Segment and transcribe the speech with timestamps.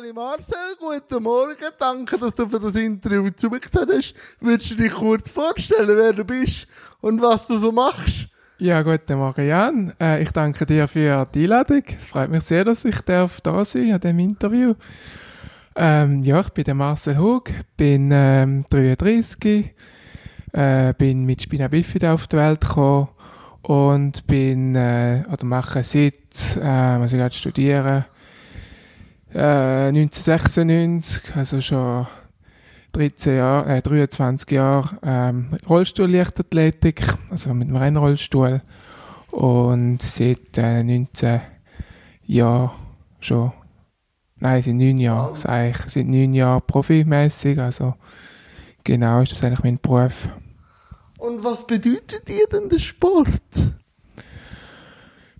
[0.00, 1.56] Sali Marcel, guten Morgen.
[1.78, 4.14] Danke, dass du für das Interview zugesagt hast.
[4.40, 6.66] Würdest du dich kurz vorstellen, wer du bist
[7.02, 8.28] und was du so machst?
[8.58, 9.92] Ja, guten Morgen, Jan.
[10.00, 11.82] Äh, ich danke dir für die Einladung.
[11.98, 14.74] Es freut mich sehr, dass ich darf da sein an diesem Interview.
[15.76, 19.74] Ähm, ja, ich bin der Marcel Hug, bin ähm, 33,
[20.52, 23.08] äh, bin mit Spina Bifida auf die Welt gekommen
[23.62, 28.06] und bin, äh, oder mache seit, äh, was ich gerade studieren,
[29.34, 32.06] äh, 1996, also schon
[32.92, 38.62] 13 Jahre, äh, 23 Jahre ähm, Rollstuhl-Leichtathletik, also mit einem Rennrollstuhl
[39.30, 41.40] und seit äh, 19
[42.24, 42.70] Jahren
[43.20, 43.52] schon,
[44.36, 45.46] nein, seit 9 Jahren, wow.
[45.46, 47.94] eigentlich, seit 9 Jahren profimäßig, also
[48.84, 50.28] genau ist das eigentlich mein Beruf.
[51.18, 53.74] Und was bedeutet dir denn der Sport?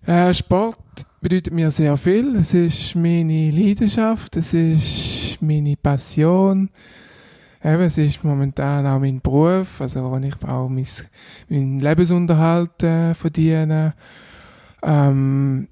[0.07, 0.79] Äh, Sport
[1.20, 2.37] bedeutet mir sehr viel.
[2.37, 6.70] Es ist meine Leidenschaft, es ist meine Passion.
[7.62, 10.87] Eben, es ist momentan auch mein Beruf, also wo ich auch mein,
[11.49, 13.95] meinen Lebensunterhalt äh, verdiene.
[14.82, 15.68] Ähm,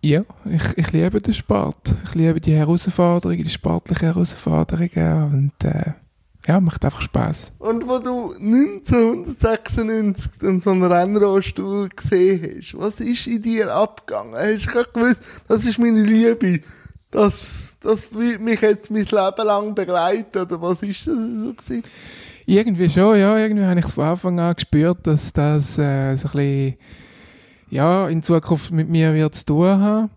[0.00, 1.92] ja, ich, ich liebe den Sport.
[2.04, 5.92] Ich liebe die Herausforderungen, die sportlichen Herausforderungen und äh,
[6.48, 7.52] ja, macht einfach Spaß.
[7.58, 14.34] Und wo du 1996 in so einen Rennrollstuhl gesehen hast, was ist in dir abgegangen?
[14.34, 16.60] Hast du gewusst, das ist meine Liebe,
[17.10, 21.82] das, das wird mich jetzt mein Leben lang begleiten, oder was ist das so gewesen?
[22.46, 23.36] Irgendwie schon, ja.
[23.36, 26.76] Irgendwie habe ich von Anfang an gespürt, dass das äh, so ein bisschen,
[27.68, 30.08] ja, in Zukunft mit mir wird zu tun haben.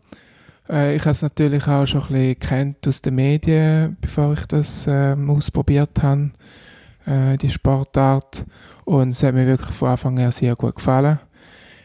[0.69, 4.45] Äh, ich habe es natürlich auch schon ein bisschen kennt aus den Medien, bevor ich
[4.45, 6.31] das äh, ausprobiert habe,
[7.05, 8.45] äh, die Sportart.
[8.85, 11.19] Und es hat mir wirklich von Anfang an sehr gut gefallen.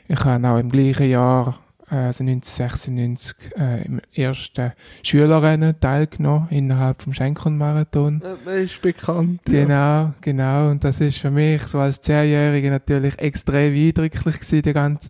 [0.08, 1.58] Ich habe auch im gleichen Jahr,
[1.90, 8.20] äh, also 1996, äh, im ersten Schülerrennen teilgenommen, innerhalb vom Schenkon-Marathon.
[8.20, 9.40] Das ist bekannt.
[9.44, 10.14] Genau, ja.
[10.20, 10.70] genau.
[10.70, 15.08] Und das ist für mich so als Zehnjährige natürlich extrem eindrücklich gewesen, die ganze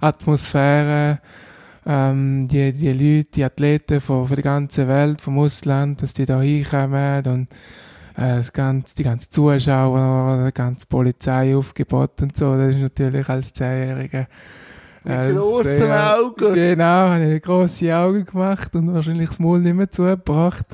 [0.00, 1.20] Atmosphäre
[1.88, 6.26] ähm, die, die Leute, die Athleten von, von der ganzen Welt, vom Ausland, dass die
[6.26, 7.48] da hinkommen und
[8.14, 13.26] äh, das ganze, die ganzen Zuschauer, die ganze Polizei aufgebaut und so, das ist natürlich
[13.28, 14.28] als Zehnjähriger
[15.04, 16.54] mit grossen äh, Augen.
[16.54, 20.66] Genau, habe ich grosse Augen gemacht und wahrscheinlich das Maul nicht mehr zugebracht.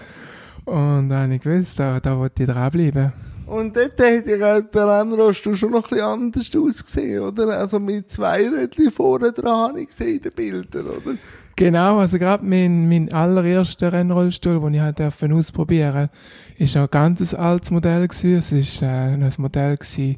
[0.64, 3.12] Und dann habe ich gewusst, da, da wollte ich dranbleiben.
[3.47, 7.49] Und dort hat ja der Rennrost schon noch ein bisschen anders ausgesehen, oder?
[7.59, 11.16] Also mit zwei Rädchen vorne dran habe ich gesehen in den Bildern, oder?
[11.56, 16.10] Genau, also gerade mein, mein allererster Rennrollstuhl, den ich halt ausprobieren
[16.59, 18.34] durfte, war ein ganz altes Modell gewesen.
[18.34, 20.16] Es ist äh, ein Modell gewesen,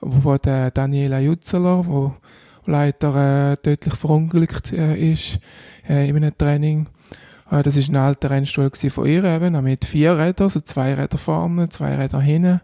[0.00, 2.14] wo der Daniela Jutzeler, wo
[2.66, 5.38] leider äh, tödlich verunglückt äh, ist
[5.88, 6.86] äh, in einem Training,
[7.50, 11.18] äh, das ist ein alter Rennstuhl von ihr eben, mit vier Rädern, also zwei Räder
[11.18, 12.60] vorne, zwei Räder hinten.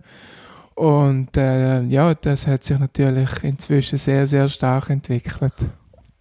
[0.74, 5.54] Und äh, ja, das hat sich natürlich inzwischen sehr, sehr stark entwickelt.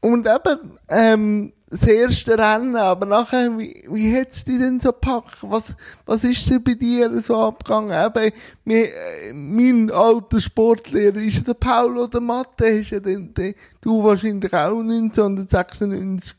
[0.02, 4.92] Und eben, ähm, das erste Rennen, aber nachher, wie, wie hat es dich denn so
[4.92, 5.38] gepackt?
[5.42, 5.64] Was,
[6.06, 7.92] was ist denn bei dir so abgegangen?
[7.92, 8.32] Eben,
[8.64, 13.56] mir, äh, mein alter Sportlehrer ist ja der Paulo der Mathe, ist ja den, den,
[13.82, 16.36] du wahrscheinlich auch 1996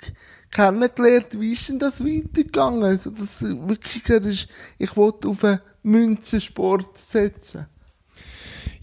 [0.53, 1.41] kennengelernt.
[1.41, 2.84] Wie ist denn das weitergegangen?
[2.84, 7.66] Also, das wirklich ist, ich wollte auf einen Münzensport setzen.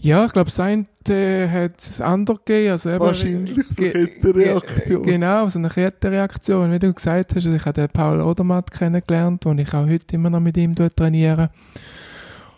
[0.02, 2.72] Ja, ich glaube, das eine äh, hat es andere gegeben.
[2.72, 5.02] Also eben, Wahrscheinlich so eine Kettenreaktion.
[5.04, 6.72] Genau, so eine Kettenreaktion.
[6.72, 10.16] Wie du gesagt hast, also ich habe den Paul Odermatt kennengelernt, wo ich auch heute
[10.16, 11.50] immer noch mit ihm trainiere.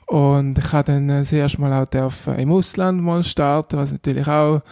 [0.06, 4.62] Und ich habe dann das erste Mal auch im Ausland mal starten, was natürlich auch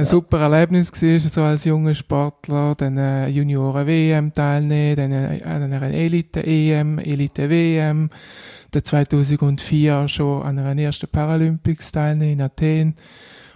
[0.00, 5.10] ein super Erlebnis war, so als junger Sportler, dann eine Junioren-WM teilnehmen,
[5.42, 8.10] dann eine Elite-EM, Elite-WM,
[8.70, 12.94] dann 2004 schon an einer ersten Paralympics teilnehmen in Athen.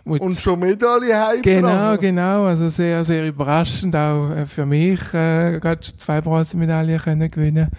[0.04, 1.41] Und, und schon Medaille heim.
[1.41, 2.44] Genau, genau.
[2.44, 7.71] Also sehr, sehr überraschend auch äh, für mich, äh, gerade zwei Bronzemedaillen können gewinnen.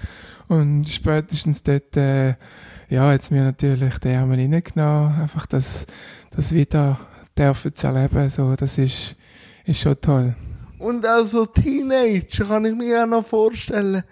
[0.48, 2.34] Und spätestens dort, äh,
[2.90, 5.22] ja, jetzt mir natürlich den Ärmel reingenommen.
[5.22, 5.86] Einfach das,
[6.36, 6.98] das wieder
[7.38, 9.16] dürfen zu erleben, so, das ist,
[9.66, 10.36] ist schon toll.
[10.80, 14.04] Und also Teenager kann ich mir auch noch vorstellen,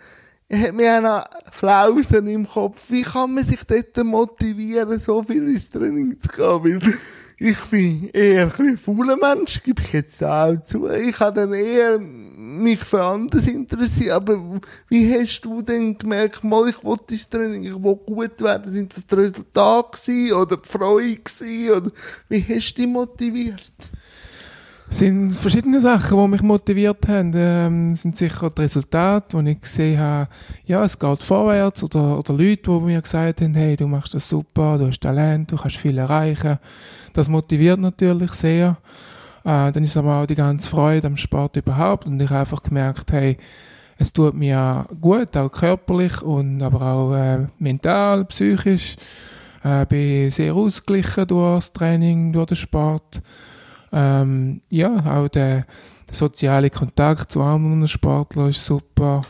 [0.51, 2.83] hat mir auch noch Flausen im Kopf.
[2.89, 6.81] Wie kann man sich dort motivieren, so viel ins Training zu gehen?
[6.81, 6.93] Weil
[7.37, 10.87] ich bin eher ein fauler Mensch, gebe ich jetzt auch zu.
[10.89, 11.99] Ich habe dann eher
[12.61, 14.11] mich für anderes interessiert.
[14.11, 14.59] Aber
[14.89, 18.73] wie hast du denn gemerkt, mal, ich wollte das Training, ich will gut werden?
[18.73, 21.91] Sind das die Resultate oder die Freude oder
[22.29, 23.91] wie hast du dich motiviert?
[24.93, 27.31] Es sind verschiedene Sachen, die mich motiviert haben.
[27.35, 30.29] Ähm, sind sicher die Resultate, wo ich gesehen habe,
[30.65, 31.83] ja, es geht vorwärts.
[31.83, 35.51] Oder, oder Leute, die mir gesagt haben, hey, du machst das super, du hast Talent,
[35.51, 36.59] du kannst viel erreichen.
[37.13, 38.77] Das motiviert natürlich sehr.
[39.43, 42.05] Äh, dann ist aber auch die ganze Freude am Sport überhaupt.
[42.05, 43.37] Und ich habe einfach gemerkt, hey,
[43.97, 48.97] es tut mir gut, auch körperlich und aber auch äh, mental, psychisch.
[49.63, 53.21] Äh, bin sehr ausgeglichen durch das Training, durch den Sport.
[53.91, 55.65] Ähm, ja, auch der,
[56.09, 59.21] der, soziale Kontakt zu anderen Sportlern ist super.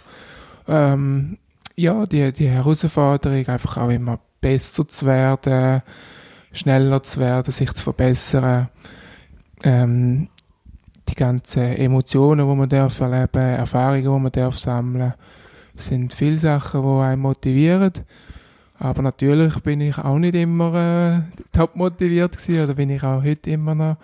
[0.68, 1.38] Ähm,
[1.75, 5.81] ja, die, die Herausforderung, einfach auch immer besser zu werden,
[6.54, 8.69] schneller zu werden, sich zu verbessern.
[9.63, 10.30] Ähm,
[11.07, 15.13] die ganzen Emotionen, die man darf erleben, Erfahrungen, die man darf sammeln,
[15.75, 17.94] sind viele Sachen, die einen motivieren.
[18.80, 21.21] Aber natürlich bin ich auch nicht immer äh,
[21.51, 23.98] top motiviert gewesen, oder bin ich auch heute immer noch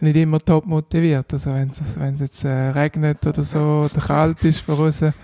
[0.00, 1.32] nicht immer top motiviert.
[1.32, 5.14] Also wenn es jetzt äh, regnet oder so oder kalt ist von außen,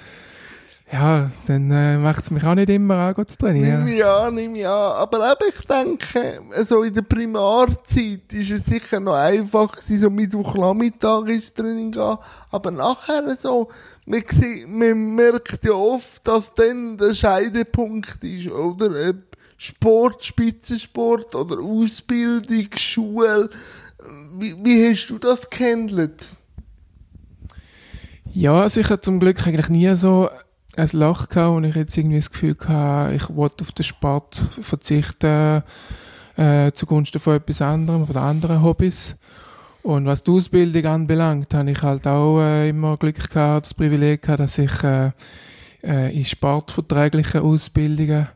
[0.92, 3.84] ja, dann äh, macht es mich auch nicht immer an, zu trainieren.
[3.84, 4.92] Nimm ja, nimm ja.
[4.94, 10.10] Aber eben, ich denke, so in der Primarzeit ist es sicher noch einfach gewesen, so
[10.10, 12.18] Mittwochnachmittag ins Training gehen.
[12.50, 13.68] Aber nachher so,
[14.04, 19.14] man, sieht, man merkt ja oft, dass dann der Scheidepunkt ist, oder?
[19.58, 23.50] Sport, Spitzensport oder Ausbildung, Schule.
[24.38, 26.26] Wie, wie hast du das gehandelt?
[28.32, 30.30] Ja, also ich hatte zum Glück eigentlich nie so
[30.76, 34.36] ein Loch gehabt, wo ich jetzt irgendwie das Gefühl hatte, ich wollte auf den Sport
[34.62, 35.62] verzichten
[36.36, 39.16] äh, zugunsten von etwas anderem, von anderen Hobbys.
[39.82, 44.22] Und was die Ausbildung anbelangt, habe ich halt auch äh, immer Glück gehabt, das Privileg
[44.22, 45.10] gehabt, dass ich äh,
[45.82, 48.28] äh, in sportverträglichen Ausbildungen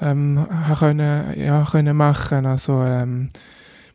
[0.00, 0.46] ähm,
[0.78, 2.46] können, ja, können machen.
[2.46, 3.30] Also ähm,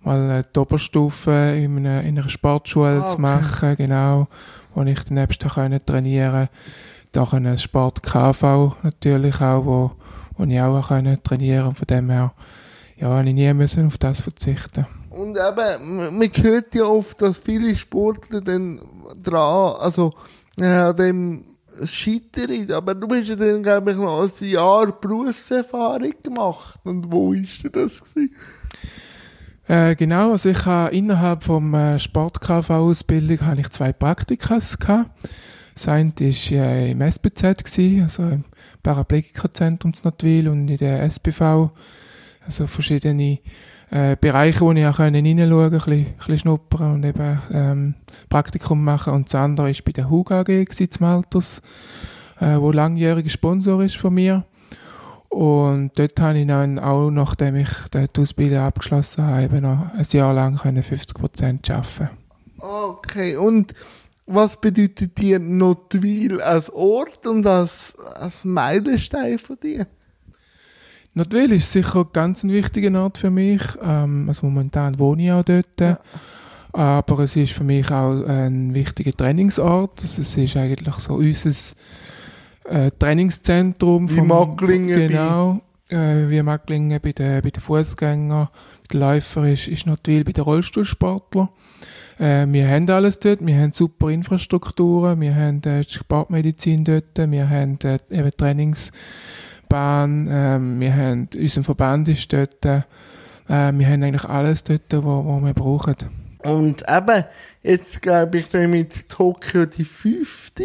[0.01, 3.15] mal die Oberstufe in einer, in einer Sportschule ah, okay.
[3.15, 4.27] zu machen, genau,
[4.73, 9.91] wo ich dann können trainieren Da ein Sport KV natürlich auch, wo,
[10.37, 12.33] wo ich auch können trainieren Von dem her,
[12.97, 14.85] ja, habe ich nie müssen auf das verzichten.
[15.09, 18.81] Und eben, man hört ja oft, dass viele Sportler dann
[19.21, 20.13] dran, also,
[20.57, 21.45] ja, dem
[21.83, 22.71] scheitern.
[22.71, 26.79] Aber du hast ja dann, glaube ich, noch ein Jahr Berufserfahrung gemacht.
[26.83, 28.35] Und wo ist denn das gewesen?
[29.67, 35.09] Äh, genau, also ich habe innerhalb vom äh, Sport-KV-Ausbildung habe ich zwei Praktikas gehabt.
[35.73, 37.43] Das eine war im SBZ,
[38.01, 38.43] also im
[38.83, 41.71] Paraplegikerzentrum zu Notwil und in der SBV.
[42.45, 43.39] Also verschiedene
[43.89, 47.93] äh, Bereiche, wo ich auch reinschauen konnte, ein bisschen, ein bisschen schnuppern und eben ähm,
[48.29, 49.13] Praktikum machen.
[49.13, 51.61] Und das andere war bei der HUG AG zum Alters,
[52.39, 54.45] äh, wo langjähriger Sponsor ist von mir.
[55.29, 60.05] Und dort habe ich dann auch, nachdem ich die Ausbildung abgeschlossen habe, eben noch ein
[60.11, 62.09] Jahr lang 50 Prozent arbeiten
[62.59, 63.73] Okay, und
[64.25, 69.87] was bedeutet dir Notwil als Ort und als, als Meilenstein von dir?
[71.13, 73.61] Notwil ist sicher ganz ein wichtiger Ort für mich.
[73.81, 75.79] Ähm, also momentan wohne ich auch dort.
[75.79, 75.99] Ja.
[76.71, 80.01] Aber es ist für mich auch ein wichtiger Trainingsort.
[80.01, 81.51] Also es ist eigentlich so unser
[82.65, 84.09] äh, Trainingszentrum.
[84.09, 85.07] Wie Macklingen.
[85.07, 85.61] Genau.
[85.89, 90.31] Äh, wie Macklingen bei den, bei den Fußgängern, bei den Läufern ist, ist Notwil bei
[90.31, 91.49] den Rollstuhlsportlern.
[92.23, 97.49] Äh, wir haben alles dort, wir haben super Infrastrukturen, wir haben äh, Sportmedizin dort, wir
[97.49, 102.83] haben äh, eben Trainingsbahn, äh, wir haben, unser Verband ist dort, äh,
[103.47, 105.97] wir haben eigentlich alles dort, wo, wo wir brauchen.
[106.43, 107.25] Und eben,
[107.61, 110.63] jetzt glaube ich dann mit Tokio die fünfte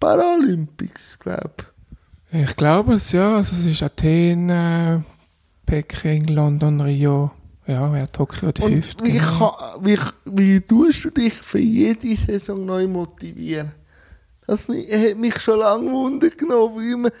[0.00, 1.54] Paralympics, glaube
[2.32, 2.40] ich.
[2.40, 3.36] Ich glaube es, ja.
[3.36, 5.04] Also es ist Athen,
[5.64, 7.30] Peking, London, Rio.
[7.68, 9.04] Ja, wer Tokio die fünfte.
[9.04, 9.50] Wie, genau.
[9.50, 13.72] kann, wie, wie tust du dich für jede Saison neu motivieren?
[14.46, 17.12] Das hat mich schon lange Wunder genommen, man,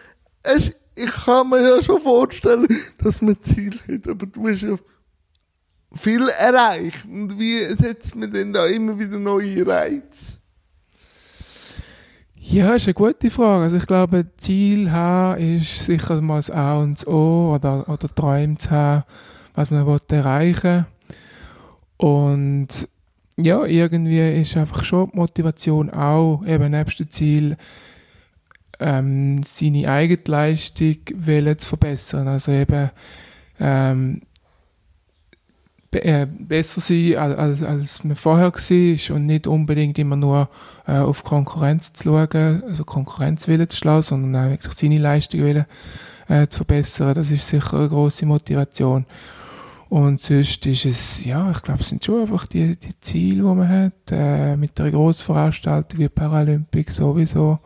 [0.42, 2.66] es, ich kann mir ja schon vorstellen,
[3.02, 4.76] dass man Ziel hat, aber du hast ja
[5.92, 7.04] viel erreicht.
[7.04, 10.38] Und wie setzt man denn da immer wieder neue Reize?
[12.34, 13.64] Ja, ist eine gute Frage.
[13.64, 18.14] Also ich glaube, Ziel haben ist sicher mal das A und das O oder, oder
[18.14, 19.04] Träume zu haben,
[19.58, 22.06] was man erreichen will.
[22.08, 22.88] Und
[23.36, 27.56] ja, irgendwie ist einfach schon die Motivation auch, eben nebst dem Ziel,
[28.78, 30.98] ähm, seine eigene Leistung
[31.58, 32.28] zu verbessern.
[32.28, 32.90] Also eben
[33.58, 34.22] ähm,
[35.90, 40.48] äh, besser sein, als, als man vorher war und nicht unbedingt immer nur
[40.86, 45.66] äh, auf Konkurrenz zu schauen, also Konkurrenzwille zu schlagen, sondern auch wirklich seine Leistung willen,
[46.28, 47.14] äh, zu verbessern.
[47.14, 49.04] Das ist sicher eine grosse Motivation.
[49.88, 53.42] Und sonst ist es, ja, ich glaube, es sind schon einfach die, die Ziele, die
[53.42, 57.58] man hat, äh, mit der Grossveranstaltung wie Paralympics sowieso.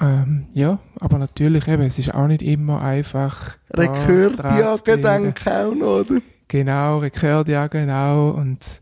[0.00, 3.56] Ähm, ja, aber natürlich eben, es ist auch nicht immer einfach.
[3.72, 6.20] Rekordjagen denke auch noch, oder?
[6.48, 8.30] Genau, Rekordjagen genau.
[8.30, 8.80] Und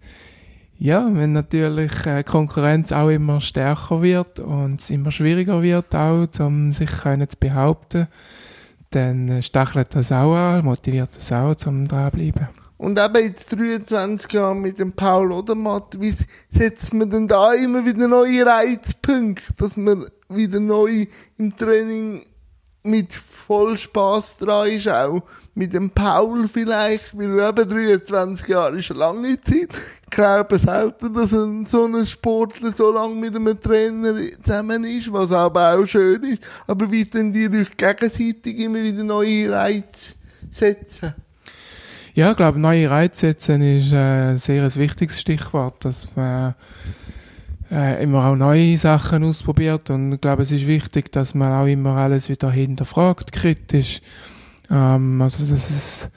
[0.78, 6.26] ja, wenn natürlich äh, Konkurrenz auch immer stärker wird und es immer schwieriger wird, auch,
[6.40, 8.08] um sich können zu behaupten,
[8.94, 12.48] dann stachelt das auch an, motiviert das auch zum dranbleiben.
[12.78, 16.14] Und eben jetzt 23 Jahre mit dem Paul Odermatt, wie
[16.50, 21.06] setzt man denn da immer wieder neue Reizpunkte, dass man wieder neu
[21.38, 22.24] im Training
[22.82, 25.22] mit voll Spaß dran ist auch?
[25.54, 29.68] Mit dem Paul vielleicht, weil eben 23 Jahre ist eine lange Zeit.
[30.04, 35.12] Ich glaube selten, dass ein, so ein Sportler so lange mit einem Trainer zusammen ist,
[35.12, 36.42] was aber auch schön ist.
[36.66, 40.14] Aber wie denn die euch gegenseitig immer wieder neue Reize
[40.50, 41.14] setzen?
[42.14, 46.54] Ja, ich glaube, neue Reize setzen ist äh, ein sehr wichtiges Stichwort, dass man
[47.72, 51.66] äh, immer auch neue Sachen ausprobiert und ich glaube, es ist wichtig, dass man auch
[51.66, 54.02] immer alles wieder hinterfragt, kritisch.
[54.70, 56.10] Ähm, also, dass es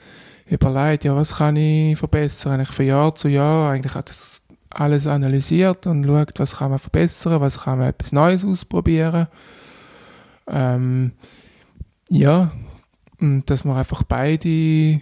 [0.46, 2.52] überlegt, ja, was kann ich verbessern?
[2.52, 6.78] Eigentlich von Jahr zu Jahr eigentlich hat das alles analysiert und schaut, was kann man
[6.78, 9.26] verbessern, was kann man etwas Neues ausprobieren.
[10.48, 11.12] Ähm,
[12.10, 12.52] ja,
[13.18, 15.00] und dass man einfach beide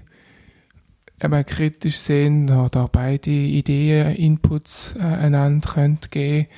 [1.24, 6.48] eben kritisch sehen oder beide Ideen, Inputs äh, einander könnt geben,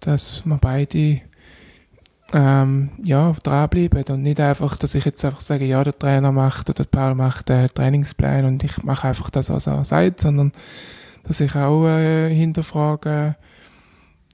[0.00, 1.20] dass man beide
[2.32, 6.70] ähm, ja, dranbleiben und nicht einfach, dass ich jetzt einfach sage, ja, der Trainer macht
[6.70, 10.52] oder der Paul macht den Trainingsplan und ich mache einfach das, was er sagt, sondern
[11.24, 13.36] dass ich auch äh, hinterfrage,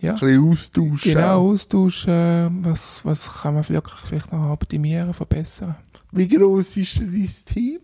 [0.01, 0.13] ja.
[0.13, 1.13] Ein bisschen austauschen.
[1.15, 5.77] Genau, austauschen, was, was kann man vielleicht, vielleicht noch optimieren, verbessern.
[6.13, 7.79] Wie groß ist denn dein Team?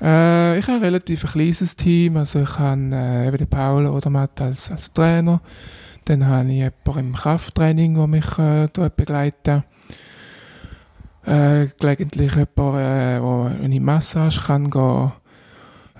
[0.00, 4.10] Äh, ich habe ein relativ kleines Team, also ich habe äh, eben den Paul oder
[4.10, 5.40] Matt als, als Trainer,
[6.06, 9.64] dann habe ich jemanden im Krafttraining, der mich äh, begleitet.
[11.26, 15.12] Äh, gelegentlich jemanden, äh, in die Massage kann gehen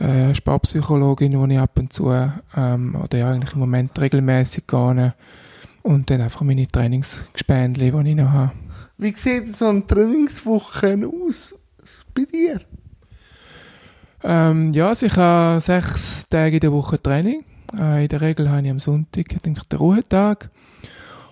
[0.01, 2.11] äh, Sportpsychologin, die ich ab und zu,
[2.57, 5.15] ähm, oder ja eigentlich im Moment regelmäßig gehe.
[5.83, 8.53] Und dann einfach meine Trainingsgespendli, die ich noch habe.
[8.99, 11.55] Wie sieht so eine Trainingswoche aus
[12.15, 12.61] bei dir?
[14.23, 17.43] Ähm, ja, also ich habe sechs Tage in der Woche Training.
[17.77, 20.51] Äh, in der Regel habe ich am Sonntag denke ich, den Ruhetag.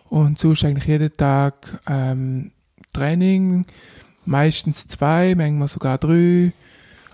[0.09, 2.52] Und sonst eigentlich jeden Tag ähm,
[2.92, 3.66] Training.
[4.25, 6.52] Meistens zwei, manchmal sogar drei.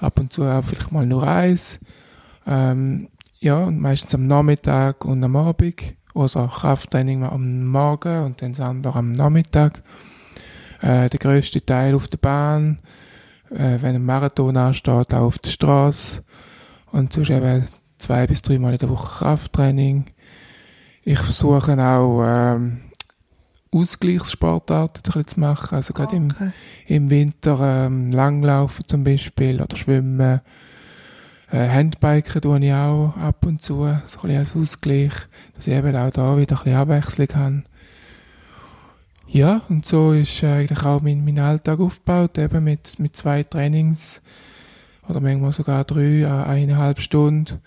[0.00, 1.80] Ab und zu auch vielleicht mal nur eins.
[2.46, 3.08] Ähm,
[3.40, 5.94] ja, und meistens am Nachmittag und am Abend.
[6.14, 9.82] Oder Krafttraining am Morgen und dann das andere am Nachmittag.
[10.80, 12.78] Äh, der größte Teil auf der Bahn
[13.54, 16.22] äh, wenn ein Marathon ansteht, auf der Straße.
[16.90, 17.66] Und sonst eben
[17.98, 20.06] zwei bis dreimal in der Woche Krafttraining.
[21.02, 22.80] Ich versuche auch ähm,
[23.72, 25.74] Ausgleichssportarten zu machen.
[25.74, 26.52] Also gerade okay.
[26.86, 30.40] im, im Winter ähm, Langlaufen zum Beispiel oder Schwimmen.
[31.50, 35.12] Äh, Handbiken tue ich auch ab und zu, so ein bisschen als Ausgleich,
[35.54, 37.62] dass ich eben auch da wieder ein bisschen Abwechslung habe.
[39.34, 44.22] Ja, und so ist eigentlich auch mein, mein Alltag aufgebaut, eben mit, mit zwei Trainings
[45.08, 47.58] oder manchmal sogar drei, eineinhalb Stunden.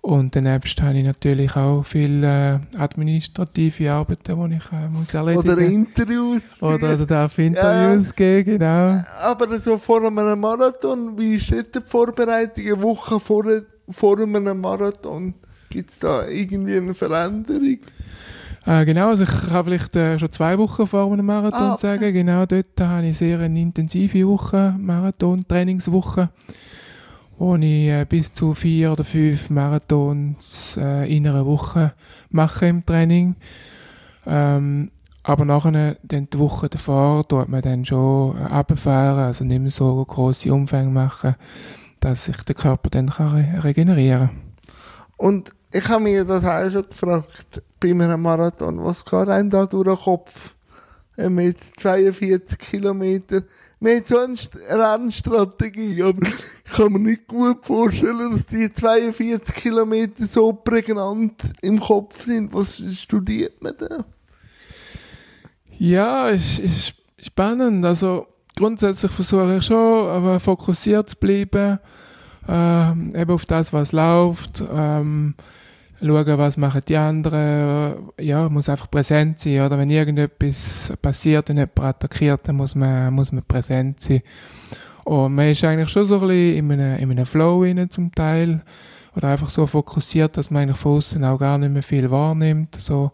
[0.00, 5.50] Und daneben habe ich natürlich auch viele äh, administrative Arbeiten, die ich äh, muss erledigen
[5.50, 6.62] Oder Interviews.
[6.62, 8.12] Oder, oder darf Interviews ja.
[8.16, 9.04] geben, genau.
[9.20, 13.44] Aber so vor einem Marathon, wie ist die Vorbereitung eine Woche vor,
[13.90, 15.34] vor einem Marathon?
[15.68, 17.80] Gibt es da irgendwie eine Veränderung?
[18.64, 21.80] Äh, genau, also ich kann vielleicht äh, schon zwei Wochen vor einem Marathon ah, okay.
[21.80, 22.14] sagen.
[22.14, 26.30] Genau dort habe ich sehr eine intensive Woche, Marathon-Trainingswoche,
[27.38, 31.92] wo ich äh, bis zu vier oder fünf Marathons äh, in einer Woche
[32.30, 33.34] mache im Training.
[34.26, 34.92] Ähm,
[35.24, 39.70] aber nachher, dann die Woche davor, tut man dann schon äh, runterfahren, also nicht mehr
[39.72, 41.34] so grosse Umfänge machen,
[41.98, 44.40] dass sich der Körper dann kann re regenerieren kann.
[45.16, 49.66] Und ich habe mir das auch schon gefragt, bei einem Marathon, was geht einem da
[49.66, 50.54] durch den Kopf?
[51.16, 53.44] Mit 42 Kilometern.
[53.78, 59.54] Wir haben schon eine Rennstrategie, aber ich kann mir nicht gut vorstellen, dass die 42
[59.54, 62.54] Kilometer so prägnant im Kopf sind.
[62.54, 64.04] Was studiert man da?
[65.78, 67.84] Ja, ist, ist spannend.
[67.84, 68.26] Also
[68.56, 71.78] grundsätzlich versuche ich schon, aber fokussiert zu bleiben,
[72.48, 74.62] äh, eben auf das, was läuft.
[74.72, 75.34] Ähm,
[76.02, 78.10] schauen, was machen die anderen.
[78.20, 79.60] Ja, muss einfach präsent sein.
[79.60, 84.22] Oder wenn irgendetwas passiert und jemand attackiert, dann muss man, muss man präsent sein.
[85.04, 88.12] Und man ist eigentlich schon so ein bisschen in einem, in einem Flow rein zum
[88.14, 88.62] Teil.
[89.14, 92.76] Oder einfach so fokussiert, dass man eigentlich von außen auch gar nicht mehr viel wahrnimmt.
[92.80, 93.12] So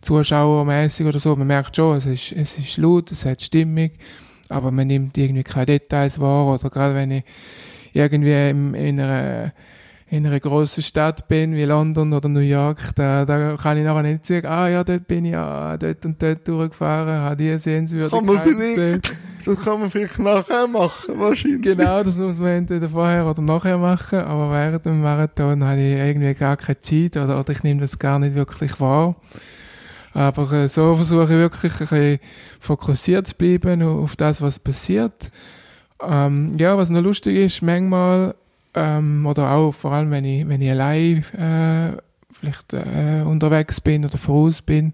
[0.00, 1.36] zuschauermäßig oder so.
[1.36, 3.90] Man merkt schon, es ist, es ist laut, es hat Stimmung.
[4.48, 6.46] Aber man nimmt irgendwie keine Details wahr.
[6.46, 7.24] Oder gerade wenn ich
[7.92, 9.52] irgendwie in, in einer
[10.14, 14.04] in einer grossen Stadt bin, wie London oder New York, da, da kann ich nachher
[14.04, 18.44] nicht sagen, ah ja, dort bin ich ah, dort und dort durchgefahren, habe diese Sehenswürdigkeit
[18.44, 19.02] gesehen.
[19.44, 21.62] Das kann man vielleicht nachher machen, wahrscheinlich.
[21.62, 25.98] Genau, das muss man entweder vorher oder nachher machen, aber während dem Marathon habe ich
[25.98, 29.16] irgendwie gar keine Zeit oder, oder ich nehme das gar nicht wirklich wahr.
[30.12, 32.18] Aber äh, so versuche ich wirklich ein bisschen
[32.60, 35.32] fokussiert zu bleiben auf das, was passiert.
[36.00, 38.34] Ähm, ja, was noch lustig ist, manchmal
[38.74, 41.96] ähm, oder auch vor allem, wenn ich, wenn ich allein äh,
[42.32, 44.92] vielleicht äh, unterwegs bin oder voraus bin,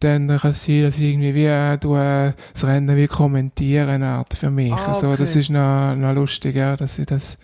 [0.00, 3.90] dann kann es sein, dass ich irgendwie wie äh, du, äh, das Rennen wie kommentiere,
[3.90, 4.72] eine Art für mich.
[4.72, 4.90] Ah, okay.
[4.90, 7.36] Also das ist noch, noch lustig, ja, dass ich das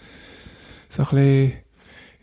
[0.88, 1.52] so ein bisschen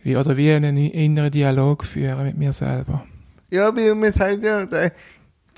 [0.04, 3.06] wie, oder wie einen inneren Dialog führe mit mir selber.
[3.50, 4.92] Ja, weil man sagt ja, der,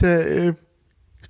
[0.01, 0.53] der äh,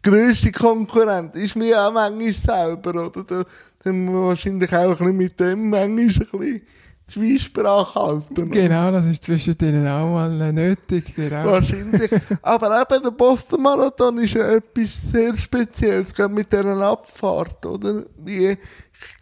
[0.04, 3.24] grösste Konkurrent ist mir auch manchmal selber, oder?
[3.24, 3.46] Der,
[3.84, 6.62] dann muss man wahrscheinlich auch ein bisschen mit dem manchmal ein bisschen
[7.06, 8.50] Zwiesprache halten.
[8.50, 11.14] Genau, das ist zwischen denen auch mal nötig.
[11.16, 11.46] Genau.
[11.46, 12.10] Wahrscheinlich.
[12.42, 18.04] Aber eben der Boston-Marathon ist ja etwas sehr Spezielles, gerade mit dieser Abfahrt, oder?
[18.18, 18.58] Wie,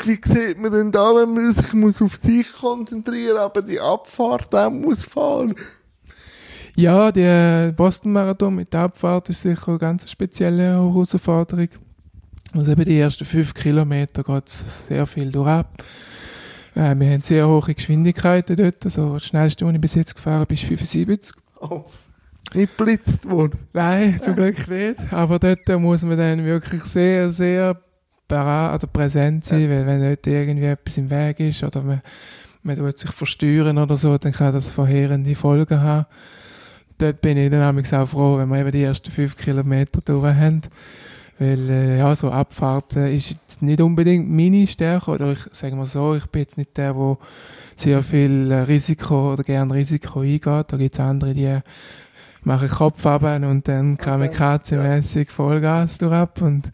[0.04, 4.54] wie sieht man denn da, wenn man sich muss auf sich konzentrieren aber die Abfahrt
[4.54, 5.56] auch muss fahren?
[6.76, 11.70] Ja, der Boston-Marathon mit der Abfahrt ist sicher eine ganz spezielle Herausforderung.
[12.54, 15.48] Also eben die ersten fünf Kilometer geht es sehr viel durch
[16.76, 18.86] Äh, wir haben sehr hohe Geschwindigkeiten dort.
[18.86, 21.36] Also das schnellste, was ich bis jetzt gefahren bin, ist 75.
[21.60, 21.86] Oh,
[22.54, 23.60] nicht blitzt worden?
[23.74, 25.14] Nein, zum Glück nicht.
[25.14, 27.82] Aber dort muss man dann wirklich sehr, sehr
[28.30, 29.70] oder präsent sein, ja.
[29.70, 32.02] weil wenn dort irgendwie etwas im Weg ist oder man,
[32.64, 36.06] man tut sich versteuern oder so, dann kann das verheerende Folgen haben.
[37.02, 40.62] Dort bin ich dann auch froh, wenn wir eben die ersten fünf Kilometer durch haben.
[41.40, 45.10] Weil, äh, ja, so Abfahrten ist jetzt nicht unbedingt meine Stärke.
[45.10, 47.18] Oder ich sage mal so, ich bin jetzt nicht der, der
[47.76, 50.46] sehr viel Risiko oder gern Risiko eingeht.
[50.46, 51.58] Da gibt es andere, die
[52.44, 55.32] machen Kopf ab und dann kamikaze-mässig.
[55.32, 56.40] Vollgas durch ab.
[56.40, 56.72] Und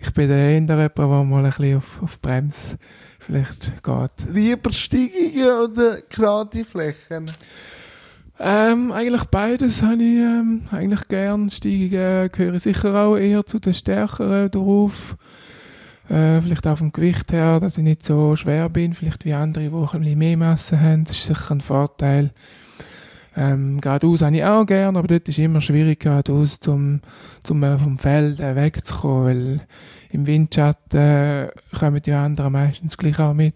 [0.00, 2.78] ich bin der eher jemand, der mal ein bisschen auf, auf Brems
[3.18, 4.32] vielleicht geht.
[4.32, 7.26] Lieber Steigungen oder gerade Flächen?
[8.38, 11.48] Ähm, eigentlich beides habe ich ähm, eigentlich gern.
[11.48, 15.16] Steigungen gehören sicher auch eher zu den stärkeren drauf.
[16.08, 19.70] Äh, vielleicht auch vom Gewicht her, dass ich nicht so schwer bin, vielleicht wie andere,
[19.70, 21.04] die ein bisschen mehr Masse haben.
[21.04, 22.30] Das ist sicher ein Vorteil.
[23.36, 27.00] Ähm, geradeaus habe ich auch gern, aber dort ist immer schwierig, geradeaus zum,
[27.42, 29.60] zum äh, vom Feld äh, wegzukommen, weil
[30.10, 33.54] im Windschatten äh, kommen die anderen meistens gleich auch mit.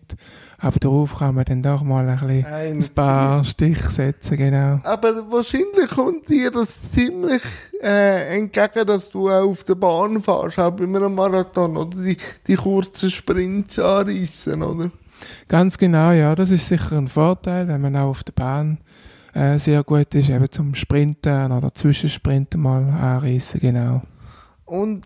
[0.58, 4.80] Aber darauf kann man dann doch mal ein, bisschen ein, ein paar Stiche setzen, genau.
[4.82, 7.42] Aber wahrscheinlich kommt dir das ziemlich
[7.82, 12.16] äh, entgegen, dass du auch auf der Bahn fährst, auch bei einem Marathon, oder die,
[12.46, 14.90] die kurzen Sprints anreissen, oder?
[15.48, 16.34] Ganz genau, ja.
[16.34, 18.78] Das ist sicher ein Vorteil, wenn man auch auf der Bahn
[19.34, 24.02] äh, sehr gut ist, eben zum Sprinten oder Zwischensprinten mal anreissen, genau.
[24.64, 25.04] Und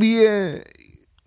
[0.00, 0.62] wie,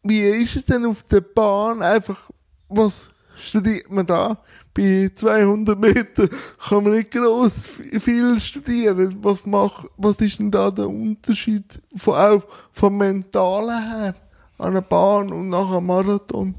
[0.03, 2.29] wie ist es denn auf der Bahn einfach,
[2.67, 4.37] was studiert man da?
[4.73, 6.29] Bei 200 Metern
[6.67, 9.17] kann man nicht gross viel studieren.
[9.21, 14.15] Was, macht, was ist denn da der Unterschied von, auch vom Mentalen her
[14.57, 16.55] an einer Bahn und nach einem Marathon?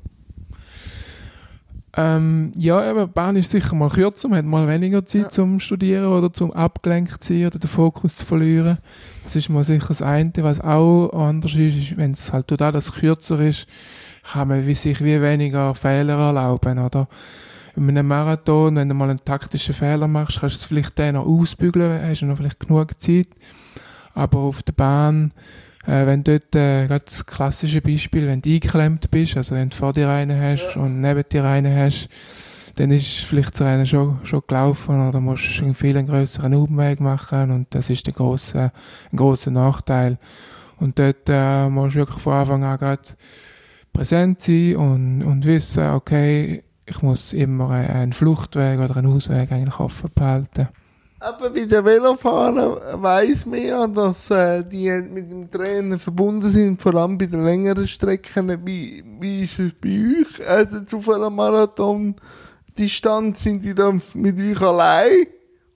[1.96, 5.30] Ähm, ja, aber Bahn ist sicher mal kürzer, man hat mal weniger Zeit ja.
[5.30, 8.78] zum Studieren oder zum abgelenkt sein oder den Fokus zu verlieren.
[9.24, 10.32] Das ist mal sicher das eine.
[10.36, 13.66] Was auch anders ist, ist wenn es halt total das kürzer ist,
[14.22, 17.08] kann man wie sich wie weniger Fehler erlauben, oder?
[17.76, 21.14] In einem Marathon, wenn du mal einen taktischen Fehler machst, kannst du es vielleicht dann
[21.14, 23.28] noch ausbügeln, hast du noch vielleicht genug Zeit.
[24.14, 25.32] Aber auf der Bahn,
[25.86, 29.92] äh, wenn dort, äh, das klassische Beispiel, wenn du eingeklemmt bist, also wenn du vor
[29.92, 30.82] dir einen hast ja.
[30.82, 32.08] und neben dir einen hast,
[32.76, 37.00] dann ist vielleicht das Rennen schon, schon gelaufen oder musst du viel einen grösseren Umweg
[37.00, 38.72] machen und das ist der grosse,
[39.12, 40.18] ein grosser Nachteil.
[40.78, 43.02] Und dort äh, musst du wirklich von Anfang an gerade
[43.92, 49.78] präsent sein und, und wissen, okay, ich muss immer einen Fluchtweg oder einen Ausweg eigentlich
[49.78, 50.68] offen behalten.
[51.22, 56.80] Aber bei den Velofahrern weiss man ja, dass äh, die mit dem Trainer verbunden sind,
[56.80, 58.48] vor allem bei den längeren Strecken.
[58.64, 60.48] Wie, wie ist es bei euch?
[60.48, 65.26] Also zu einer Marathon-Distanz sind die dann mit euch allein?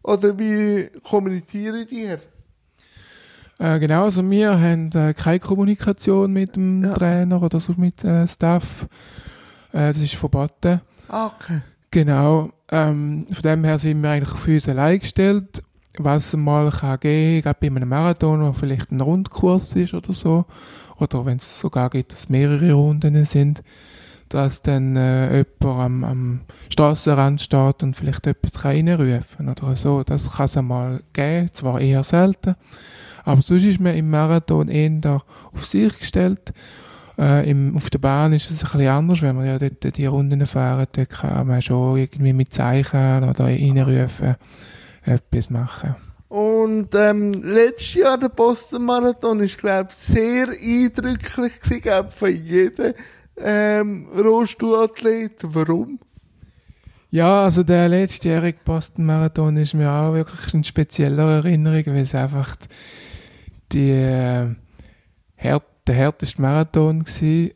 [0.02, 2.16] Oder wie kommunizieren die?
[3.58, 6.94] Äh, genau, also wir haben äh, keine Kommunikation mit dem Ja.
[6.94, 8.86] Trainer oder so mit äh, Staff.
[9.72, 10.80] Äh, das ist verboten.
[11.08, 11.60] Ah, Okay.
[11.90, 12.50] Genau.
[12.70, 15.62] Ähm, von dem her sind wir eigentlich auf uns allein gestellt.
[15.96, 20.12] Was es mal kann geben, gerade bei einem Marathon, wo vielleicht ein Rundkurs ist oder
[20.12, 20.44] so,
[20.98, 23.62] oder wenn es sogar geht, dass mehrere Runden sind,
[24.28, 30.02] dass dann äh, jemand am, am Strassenrand steht und vielleicht etwas kann reinrufen oder so.
[30.02, 32.56] Das kann es einmal geben, zwar eher selten,
[33.24, 35.22] aber sonst ist man im Marathon eher
[35.52, 36.52] auf sich gestellt.
[37.18, 40.06] Äh, im, auf der Bahn ist es ein bisschen anders, wenn man ja dort die
[40.06, 44.36] Runden fahren, dort kann man schon irgendwie mit Zeichen oder reinrufen
[45.02, 45.94] etwas machen.
[46.28, 52.94] Und ähm, letztes Jahr der Boston-Marathon ist, glaube ich, sehr eindrücklich gewesen, glaub, von jedem
[53.36, 55.36] ähm, Rollstuhlathlet.
[55.42, 56.00] Warum?
[57.10, 62.56] Ja, also der letztjährige Boston-Marathon ist mir auch wirklich eine spezielle Erinnerung, weil es einfach
[63.70, 64.48] die, äh,
[65.38, 67.50] hart, der härteste Marathon war, äh,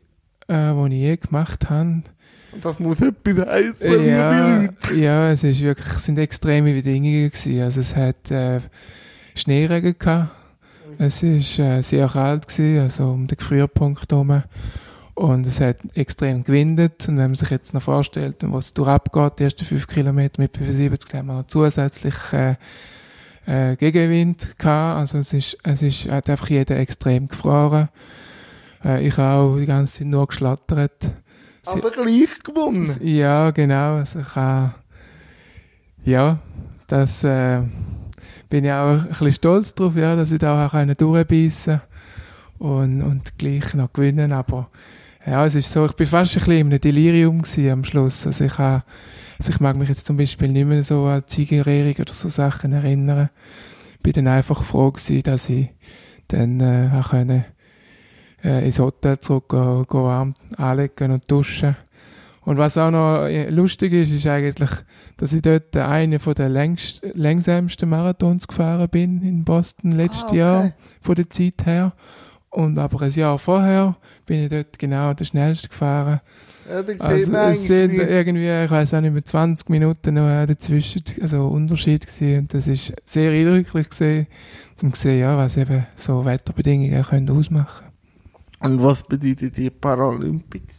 [0.47, 2.03] den ich je gemacht habe.
[2.51, 3.33] Und Das muss etwas
[3.79, 7.61] liebe Ja, ja, es ist wirklich, es sind extreme Bedingungen gewesen.
[7.61, 8.59] Also es hat äh,
[9.35, 10.31] Schneeregen gehabt.
[10.97, 14.43] Es ist äh, sehr kalt gewesen, also um den Gefrierpunkt herum.
[15.13, 17.07] Und es hat extrem gewindet.
[17.07, 20.57] Und wenn man sich jetzt noch vorstellt, was es durchabgeht, die ersten fünf Kilometer mit
[20.57, 22.55] 75, haben wir noch zusätzlich äh,
[23.49, 24.99] äh, Gegenwind gehabt.
[24.99, 27.89] Also es ist, es ist, hat einfach jeder extrem gefroren.
[28.85, 31.01] Äh, ich auch die ganze Zeit nur geschlattert.
[31.63, 32.89] Sie- Aber gleich gewonnen.
[33.01, 33.95] ja, genau.
[33.97, 34.73] Also ich habe,
[36.05, 36.39] ja,
[36.87, 37.61] das äh,
[38.49, 41.81] bin ich auch ein bisschen stolz drauf, ja, dass ich da auch durchbeissen
[42.57, 44.31] und und gleich noch gewinnen.
[44.33, 44.69] Aber
[45.25, 48.25] ja, es ist so, ich bin fast ein bisschen in einem Delirium am Schluss.
[48.25, 48.83] Also ich habe,
[49.39, 52.73] also ich mag mich jetzt zum Beispiel nicht mehr so an Ziegerehrung oder so Sachen
[52.73, 53.29] erinnern.
[54.03, 55.69] Bin dann einfach froh gewesen, dass ich
[56.27, 57.45] dann äh, auch können
[58.43, 61.75] äh, ins Hotel zurück go, go warm anlegen und duschen.
[62.41, 64.71] Und was auch noch äh, lustig ist, ist eigentlich,
[65.17, 70.27] dass ich dort einen von den längst, längsamsten Marathons gefahren bin in Boston letztes Ah,
[70.27, 70.37] okay.
[70.37, 70.71] Jahr,
[71.01, 71.93] von der Zeit her.
[72.49, 76.21] Und aber ein Jahr vorher bin ich dort genau der schnellste gefahren.
[76.69, 81.03] Sieht Also es sind irgendwie, ich weiß auch nicht mehr, 20 Minuten noch äh, dazwischen,
[81.21, 82.39] also Unterschied gewesen.
[82.39, 84.27] Und das ist sehr eindrücklich gesehen,
[84.83, 87.87] um zu sehen, ja, was eben so Wetterbedingungen können ausmachen.
[88.61, 90.75] Und was bedeutet die Paralympics?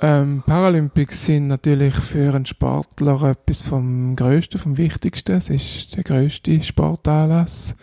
[0.00, 5.36] Ähm, Paralympics sind natürlich für einen Sportler etwas vom Größten, vom Wichtigsten.
[5.36, 7.76] Es ist der größte Sportanlass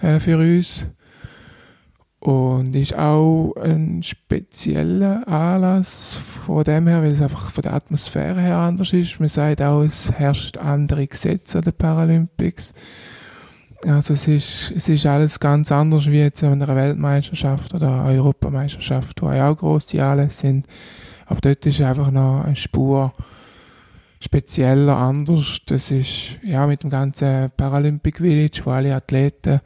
[0.00, 0.88] äh, für uns.
[2.24, 8.40] Und ist auch ein spezieller Anlass von dem her, weil es einfach von der Atmosphäre
[8.40, 9.20] her anders ist.
[9.20, 12.72] Man sagt auch, es herrscht andere Gesetze an den Paralympics.
[13.86, 18.04] Also es ist, es ist alles ganz anders wie jetzt an einer Weltmeisterschaft oder einer
[18.06, 20.66] Europameisterschaft, wo auch grosse Anlässe sind.
[21.26, 23.12] Aber dort ist einfach noch eine Spur
[24.18, 25.58] spezieller, anders.
[25.66, 29.60] Das ist ja mit dem ganzen Paralympic Village, wo alle Athleten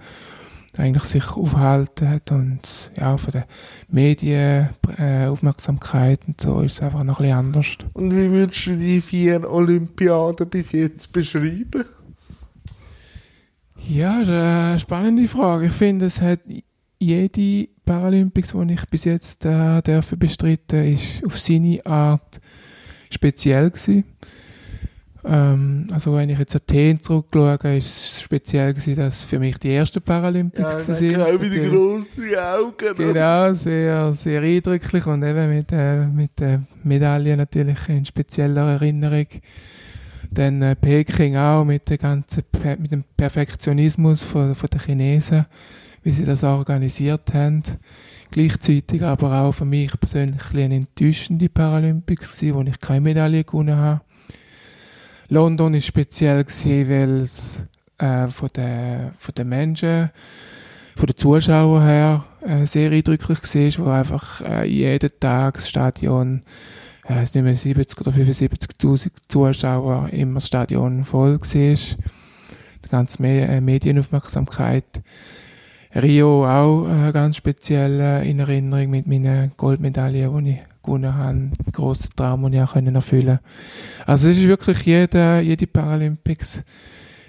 [0.78, 2.60] eigentlich sich aufhalten hat und
[2.96, 3.46] ja, von der
[3.88, 7.66] Medien äh, Aufmerksamkeit und so ist es einfach noch ein bisschen anders.
[7.94, 11.84] Und wie würdest du die vier Olympiaden bis jetzt beschreiben?
[13.88, 15.66] Ja, das ist eine spannende Frage.
[15.66, 16.40] Ich finde, es hat
[16.98, 22.40] jede Paralympics, die ich bis jetzt äh, dürfen bestreiten, ist auf seine Art
[23.10, 24.04] speziell gewesen.
[25.24, 29.74] Ähm, also wenn ich jetzt Athen zurückschaue, ist es speziell gewesen, dass für mich die
[29.74, 31.14] ersten Paralympics Ja, sind.
[31.14, 31.70] dann auch wieder Natürlich.
[31.70, 32.96] grosse Augen.
[32.96, 39.26] Genau, sehr, sehr eindrücklich und eben mit, äh, mit der Medaille natürlich in spezieller Erinnerung.
[40.30, 42.44] Dann äh, Peking auch mit, der ganzen,
[42.78, 45.46] mit dem Perfektionismus von, von den Chinesen,
[46.02, 47.62] wie sie das organisiert haben.
[48.30, 53.76] Gleichzeitig aber auch für mich persönlich eine enttäuschende Paralympics gewesen, wo ich keine Medaille gewonnen
[53.76, 54.02] habe.
[55.28, 57.64] London ist speziell gewesen, weil es
[57.98, 60.10] äh, von den von den Menschen
[60.98, 66.42] von den Zuschauern her äh, sehr eindrücklich war, wo einfach äh, jeden Tag das Stadion,
[67.08, 71.76] äh, es nicht mehr 70 oder 75'000 Zuschauer, immer das Stadion voll war.
[72.84, 75.02] Die ganze Me äh, Medienaufmerksamkeit.
[75.94, 80.58] Rio auch äh, ganz speziell äh, in Erinnerung mit meinen Goldmedaillen, die ich
[80.88, 81.28] gewonnen habe.
[81.28, 83.38] Ein grosser Traum, den ich auch können erfüllen
[84.06, 86.62] Also es ist wirklich jede, jede Paralympics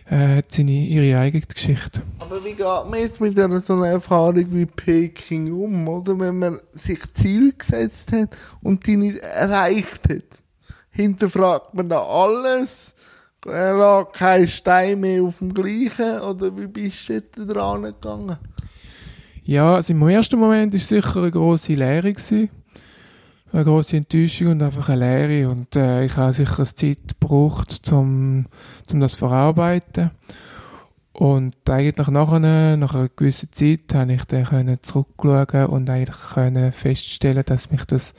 [0.09, 2.01] äh, hat seine, ihre eigene Geschichte.
[2.19, 6.19] Aber wie geht man jetzt mit einer so einer Erfahrung wie Peking um, oder?
[6.19, 8.29] Wenn man sich Ziel gesetzt hat
[8.61, 10.41] und die nicht erreicht hat.
[10.89, 12.95] Hinterfragt man da alles?
[13.45, 18.37] er lag kein Stein mehr auf dem gleichen, oder wie bist du dort dran gegangen?
[19.43, 22.13] Ja, also im ersten Moment war es sicher eine grosse Lehre.
[22.13, 22.49] Gewesen.
[23.51, 25.49] Eine grosse Enttäuschung und einfach eine Lehre.
[25.49, 28.45] Und äh, ich habe sicher eine Zeit gebraucht, um,
[28.91, 30.11] um das zu verarbeiten.
[31.13, 37.43] Und eigentlich nachher, nach einer gewissen Zeit, habe ich dann zurückschauen und eigentlich können feststellen,
[37.45, 38.13] dass mich das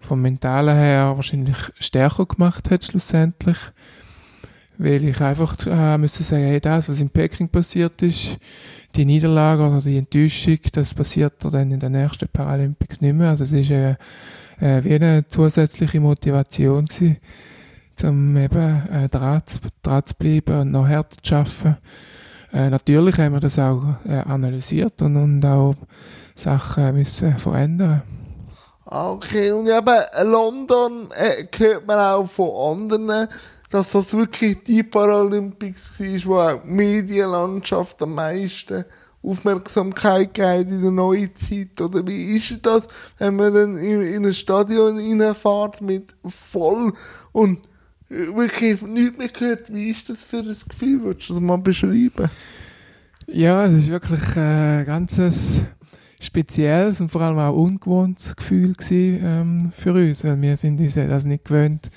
[0.00, 3.58] vom Mentalen her wahrscheinlich stärker gemacht hat schlussendlich.
[4.78, 8.36] Weil ich einfach äh, müssen sagen, hey, das, was in Peking passiert ist,
[8.94, 13.30] die Niederlage oder die Enttäuschung, das passiert dann in den nächsten Paralympics nicht mehr.
[13.30, 13.96] Also es ist äh,
[14.60, 17.18] äh, wie eine zusätzliche Motivation gewesen,
[18.02, 19.42] um eben äh, dran,
[19.82, 21.76] dran zu bleiben und noch härter zu arbeiten.
[22.52, 25.74] Äh, natürlich haben wir das auch äh, analysiert und, und auch
[26.34, 28.02] Sachen müssen verändern.
[28.88, 33.28] Okay, und eben London äh, hört man auch von anderen,
[33.70, 38.84] dass das wirklich die Paralympics war, wo die Medienlandschaft am meisten
[39.22, 41.80] Aufmerksamkeit gegeben in der neuen Zeit?
[41.80, 42.86] Oder wie ist das,
[43.18, 46.92] wenn man dann in, in ein Stadion reinfährt mit voll
[47.32, 47.60] und
[48.08, 49.72] wirklich nichts mehr gehört?
[49.72, 51.02] Wie ist das für ein Gefühl?
[51.02, 52.30] Würdest du das mal beschreiben?
[53.26, 55.62] Ja, es ist wirklich ein äh, ganzes
[56.26, 60.94] spezielles und vor allem auch ungewohntes Gefühl gewesen, ähm, für uns, weil wir sind uns
[60.94, 61.90] das nicht gewöhnt,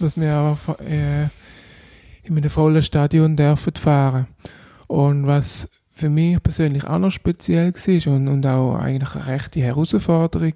[0.00, 1.24] dass wir auch, äh,
[2.24, 4.26] in einem vollen Stadion dürfen fahren.
[4.86, 9.60] Und was für mich persönlich auch noch speziell war und, und auch eigentlich eine rechte
[9.60, 10.54] Herausforderung,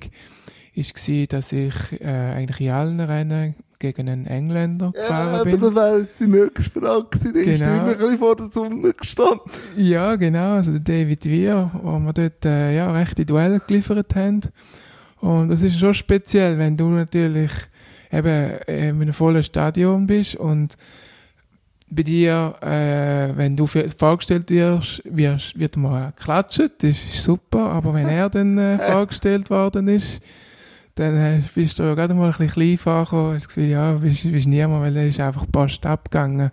[0.74, 5.60] war, dass ich äh, eigentlich in allen Rennen gegen einen Engländer gefahren ja, bin.
[5.60, 7.34] Ja, aber die nächste Frage gewesen.
[7.34, 7.88] Der genau.
[7.88, 9.40] ist immer ein vor der Sonne gestanden.
[9.76, 10.54] Ja, genau.
[10.54, 14.40] Also David Weir, wo wir dort äh, ja, rechte Duelle geliefert haben.
[15.20, 17.50] Und das ist schon speziell, wenn du natürlich
[18.12, 20.76] eben in einem vollen Stadion bist und
[21.90, 27.92] bei dir, äh, wenn du vorgestellt wirst, wirst wird mal klatschen, das ist super, aber
[27.92, 30.22] wenn er dann äh, vorgestellt worden ist,
[30.94, 33.92] dann äh, bist du ja gerade mal ein bisschen klein vorgekommen, hast das Gefühl, ja,
[33.92, 36.50] bist, bist niemand, weil er ist einfach fast abgegangen.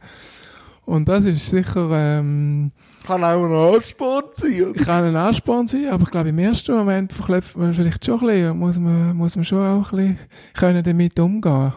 [0.85, 2.71] Und das ist sicher, ähm,
[3.05, 4.73] Kann auch ein Ansporn sein?
[4.73, 8.25] Kann ein Ansporn sein, aber ich glaube, im ersten Moment verklebt man vielleicht schon ein
[8.25, 10.19] bisschen, muss man, muss man schon auch ein bisschen
[10.53, 11.73] können damit umgehen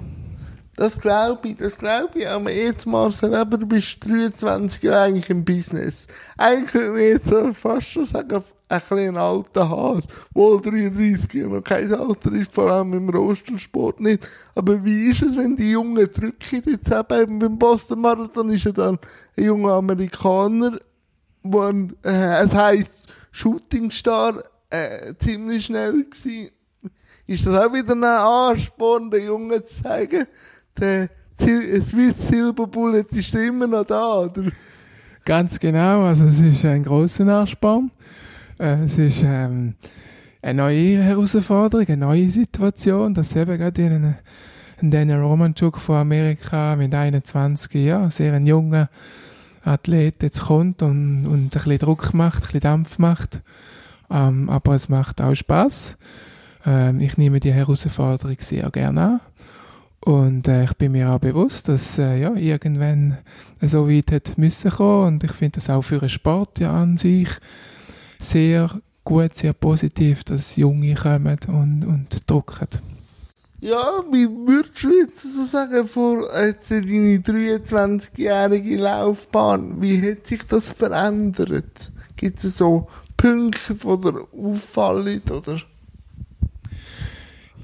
[0.77, 2.29] das glaube ich, das glaube ich.
[2.29, 6.07] Aber jetzt, Marcel, aber du bist 23 Jahre eigentlich im Business.
[6.37, 10.02] Eigentlich würde ich jetzt fast schon sagen, ein bisschen alter Hase.
[10.32, 14.26] Wohl 33 noch kein Alter ist, vor allem im Rostersport nicht.
[14.54, 18.72] Aber wie ist es, wenn die Jungen drücken, jetzt eben beim Boston Marathon ist er
[18.72, 18.98] dann
[19.37, 20.78] ein junger Amerikaner,
[21.42, 22.98] wo ein, äh, es heisst
[23.30, 26.90] Shootingstar, äh, ziemlich schnell war.
[27.26, 30.26] Ist das auch wieder ein Ansporn, den Jungen zu zeigen,
[30.78, 31.08] der
[31.38, 34.44] Swiss Silver Bullet ist immer noch da, oder?
[35.24, 37.90] Ganz genau, also es ist ein grosser Ansporn.
[38.62, 39.75] Äh, es ist ähm,
[40.40, 44.16] eine neue Herausforderung, eine neue Situation, dass eben gerade in einen,
[44.90, 48.88] Daniel Romanchuk von Amerika mit 21 Jahren, sehr ein junger
[49.64, 53.40] Athlet jetzt kommt und, und ein bisschen Druck macht, ein bisschen Dampf macht.
[54.11, 55.98] Ähm, aber es macht auch Spaß.
[56.64, 59.20] Ähm, ich nehme die Herausforderung sehr gerne an.
[60.01, 63.18] Und äh, ich bin mir auch bewusst, dass äh, ja, irgendwann
[63.61, 65.14] so weit hat müssen kommen.
[65.14, 67.29] Und ich finde das auch für einen Sport ja an sich
[68.22, 68.70] sehr
[69.04, 72.68] gut, sehr positiv, dass Junge kommen und, und drucken.
[73.61, 80.42] Ja, wie würdest du jetzt so sagen, vor jetzt deine 23-jährige Laufbahn, wie hat sich
[80.48, 81.92] das verändert?
[82.16, 85.62] Gibt es so Punkte, die dir auffallen, oder?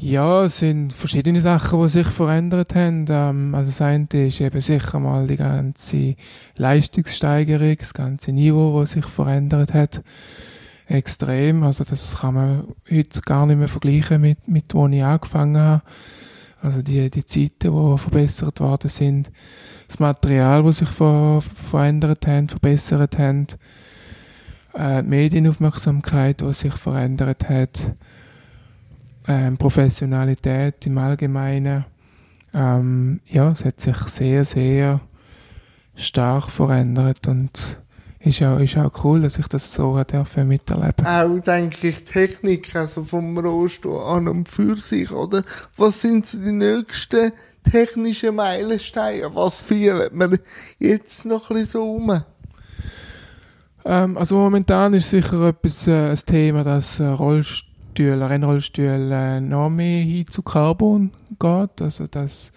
[0.01, 3.07] Ja, es sind verschiedene Sachen, die sich verändert haben.
[3.09, 6.15] Ähm, also das eine ist eben sicher mal die ganze
[6.55, 10.03] Leistungssteigerung, das ganze Niveau, das sich verändert hat.
[10.87, 11.65] Extrem.
[11.65, 15.83] Also das kann man heute gar nicht mehr vergleichen mit, mit wo ich angefangen habe.
[16.63, 19.33] Also die, die Zeiten, die verbessert worden sind.
[19.89, 23.59] Das Material, das sich ver verändert hat, verbessert hat.
[24.75, 27.97] Äh, die Medienaufmerksamkeit, die sich verändert hat
[29.29, 31.85] ähm, Professionalität im Allgemeinen.
[32.55, 35.01] Ähm, ja, es hat sich sehr, sehr
[35.95, 37.51] stark verändert und
[38.21, 42.75] ist auch, ist auch cool, dass ich das so dürfen miterleben Auch, denke ich, Technik,
[42.75, 45.45] also vom Rohstoff an und für sich, oder?
[45.77, 47.33] Was sind so die nächsten
[47.71, 49.35] technischen Meilensteine?
[49.35, 50.41] Was fehlt mir
[50.79, 52.23] jetzt noch ein bisschen so um?
[53.85, 57.68] Ähm, also momentan ist sicher etwas äh, ein Thema, das äh, Rollstuhl
[57.99, 61.83] Rennrollstuhl, Rennrollstuhl äh, noch mehr hin zu Carbon geht.
[61.83, 62.53] Also dass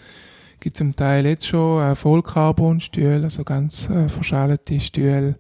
[0.60, 5.36] gibt zum Teil jetzt schon äh, Vollcarbon-Stühle, also ganz äh, verschalte Stühle.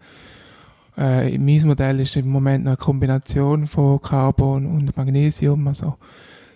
[0.98, 5.98] Äh, mein Modell ist im Moment noch eine Kombination von Carbon und Magnesium, also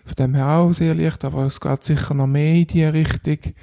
[0.03, 3.53] von dem her auch sehr leicht, aber es geht sicher noch mehr in diese Richtung.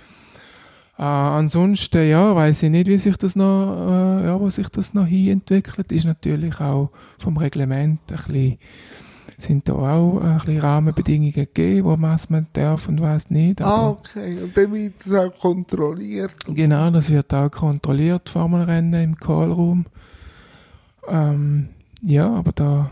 [0.98, 4.94] Äh, ansonsten, ja, weiß ich nicht, wie sich das noch, äh, ja, wo sich das
[4.94, 5.90] noch hin entwickelt.
[5.90, 8.58] Ist natürlich auch vom Reglement ein bisschen,
[9.38, 13.60] sind da auch ein bisschen Rahmenbedingungen gegeben, wo was man darf und was nicht.
[13.62, 14.38] ah, okay.
[14.42, 16.34] Und dann wird das auch kontrolliert.
[16.46, 19.86] Genau, das wird auch kontrolliert vor dem Rennen im Callroom.
[21.08, 21.68] Ähm,
[22.02, 22.90] ja, aber da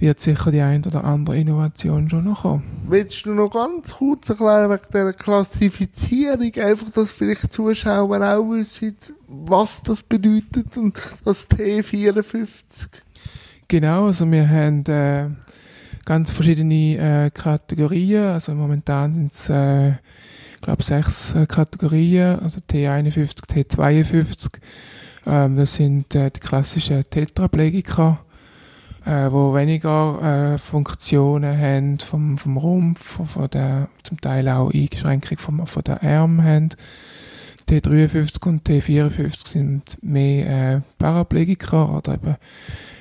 [0.00, 2.62] wird sicher die ein oder andere Innovation schon noch kommen.
[2.88, 6.52] Willst du noch ganz kurz erklären wegen dieser Klassifizierung?
[6.54, 8.96] Einfach, dass vielleicht Zuschauer auch wissen,
[9.28, 12.88] was das bedeutet und das T54.
[13.70, 15.26] Genau, also wir haben äh,
[16.04, 18.26] ganz verschiedene äh, Kategorien.
[18.26, 19.92] Also momentan sind es, äh,
[20.60, 24.48] glaube, sechs äh, Kategorien, also T51, T52.
[25.24, 28.18] Ähm, das sind äh, die klassischen Tetraplegiker
[29.06, 35.38] äh, wo weniger äh, Funktionen haben vom, vom Rumpf, von der, zum Teil auch Einschränkung
[35.38, 36.70] vom, von der Arm haben.
[37.70, 42.36] T53 und T54 sind mehr äh, Paraplegiker oder eben,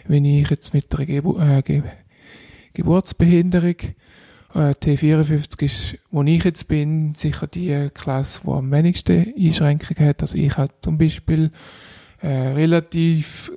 [0.10, 1.84] wenn ich jetzt mit einer Gebu äh, Ge
[2.74, 3.76] Geburtsbehinderung
[4.54, 10.22] äh, T54 ist, wo ich jetzt bin, sicher die Klasse, die am wenigsten Einschränkungen hat.
[10.22, 11.52] Also ich habe zum Beispiel
[12.22, 13.52] äh, relativ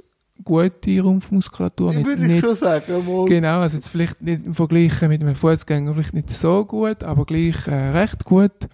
[0.45, 1.95] gute Rumpfmuskulatur.
[1.95, 3.07] Nicht, würde ich schon sagen.
[3.07, 3.29] Mal.
[3.29, 7.25] Genau, also jetzt vielleicht nicht im Vergleich mit einem Fußgänger vielleicht nicht so gut, aber
[7.25, 8.69] gleich äh, recht gut.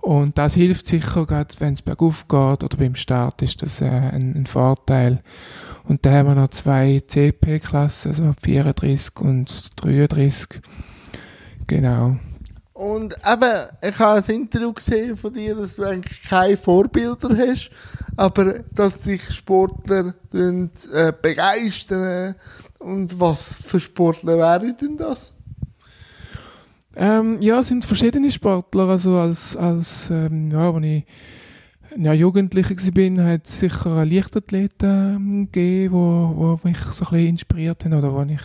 [0.00, 1.26] Und das hilft sicher,
[1.58, 5.22] wenn es bergauf geht oder beim Start ist das äh, ein, ein, Vorteil.
[5.90, 10.60] Und da haben wir noch zwei CP-Klassen, also 34 und 33.
[11.66, 12.16] Genau.
[12.72, 17.72] Und eben, ich habe ein Interview gesehen von dir, dass du eigentlich keine Vorbilder hast,
[18.16, 22.36] aber dass sich Sportler äh, begeistern.
[22.78, 25.32] Und was für Sportler wären denn das?
[26.94, 28.90] Ähm, ja, es sind verschiedene Sportler.
[28.90, 31.04] Also als, als ähm, ja, als ich
[31.96, 37.84] ja, Jugendlicher war, hat es sicher Leichtathleten ähm, gegeben, wo, mich so ein bisschen inspiriert
[37.84, 38.40] haben oder wo ich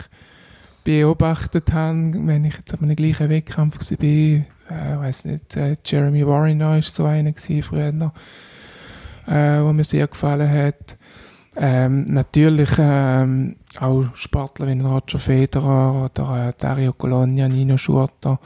[0.83, 6.25] beobachtet habe, wenn ich jetzt an einem gleichen Wettkampf war, äh, weiß nicht, äh, Jeremy
[6.25, 8.13] Warren war so einer früher noch,
[9.27, 10.97] äh, wo mir sehr gefallen hat.
[11.57, 18.39] Ähm, natürlich ähm, auch Sportler wie Roger Federer oder äh, Dario Colonia, Nino Schurter.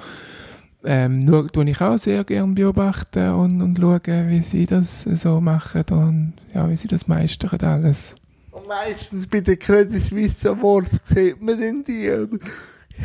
[0.85, 5.83] Ähm, tue ich auch sehr gerne beobachten und, und schauen, wie sie das so machen
[5.91, 8.15] und ja, wie sie das meistern alles.
[8.51, 12.09] Und meistens bei den Credit Suisse Awards sieht man in die,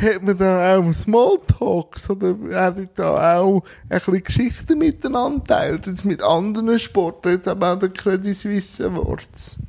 [0.01, 6.05] hat man da auch Smalltalks, oder hat da auch ein bisschen Geschichten miteinander teilt, jetzt
[6.05, 9.59] mit anderen Sporten, jetzt aber auch den Credit Suisse Awards?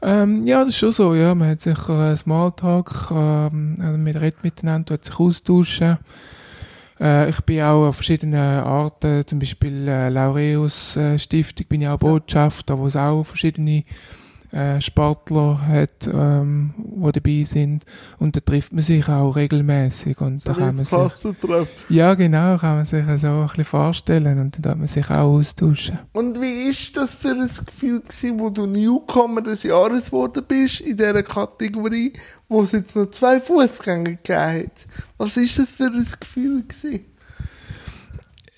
[0.00, 1.34] Ähm, ja, das ist schon so, ja.
[1.34, 5.98] Man hat sicher einen Smalltalk, ähm, also man redet miteinander, tut sich austauschen.
[7.00, 11.88] Äh, ich bin auch an verschiedenen Arten, zum Beispiel äh, Laureus äh, Stiftung, bin ich
[11.88, 13.84] auch Botschafter, wo es auch verschiedene
[14.52, 17.84] äh, Sportler hat, ähm, die dabei sind.
[18.18, 21.34] Und da trifft man sich auch regelmäßig und so da kann man sich,
[21.88, 25.34] Ja, genau, kann man sich so ein bisschen vorstellen und dann darf man sich auch
[25.34, 25.98] austauschen.
[26.12, 30.80] Und wie ist das für ein Gefühl gewesen, wo du Newcomer des Jahres geworden bist,
[30.80, 32.12] in dieser Kategorie,
[32.48, 34.86] wo es jetzt noch zwei Fußgänger gegeben hat?
[35.18, 37.04] Was ist das für ein Gefühl gewesen?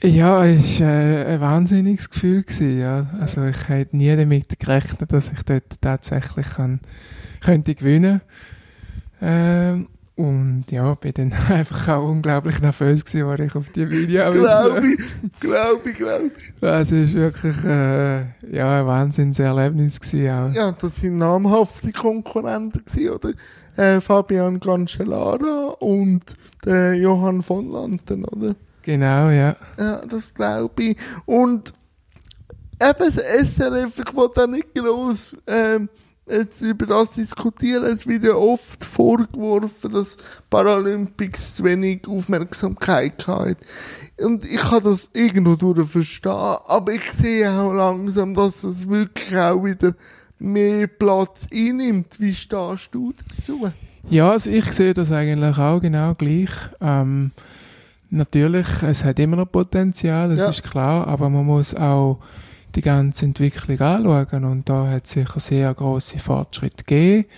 [0.03, 2.43] Ja, es war äh, ein wahnsinniges Gefühl.
[2.43, 3.07] Gewesen, ja.
[3.21, 6.81] Also ich hätte nie damit gerechnet, dass ich dort tatsächlich kann,
[7.41, 8.23] könnte gewinnen
[9.21, 14.31] ähm, Und ja, bin dann einfach auch unglaublich nervös gewesen, als ich auf die Video
[14.31, 16.63] Glaube ich, glaube ich, glaube ich.
[16.63, 18.21] Also es war wirklich äh,
[18.57, 20.55] ja, ein Wahnsinnserlebnis gewesen auch.
[20.55, 23.33] Ja, das waren namhafte Konkurrenten gewesen, oder?
[23.77, 26.23] Äh, Fabian Cancellara und
[26.65, 28.55] der Johann von Lanten, oder?
[28.91, 29.55] Genau, ja.
[29.79, 30.97] Ja, das glaube ich.
[31.25, 31.73] Und
[32.83, 35.89] eben das SRF, ich wollte da nicht groß ähm,
[36.29, 37.85] jetzt über das diskutieren.
[37.85, 40.17] Es wird ja oft vorgeworfen, dass
[40.51, 43.59] Paralympics zu wenig Aufmerksamkeit hat.
[44.19, 49.39] Und ich kann das irgendwo durch verstehen, aber ich sehe auch langsam, dass es wirklich
[49.39, 49.95] auch wieder
[50.41, 52.19] mehr Platz einnimmt.
[52.19, 53.71] Wie stehst du dazu?
[54.09, 56.51] Ja, also ich sehe das eigentlich auch genau gleich.
[56.81, 57.31] Ähm,
[58.11, 60.51] Natürlich, es hat immer noch Potenzial, das ja.
[60.51, 62.19] ist klar, aber man muss auch
[62.75, 67.29] die ganze Entwicklung anschauen und da hat es sicher sehr große Fortschritte gegeben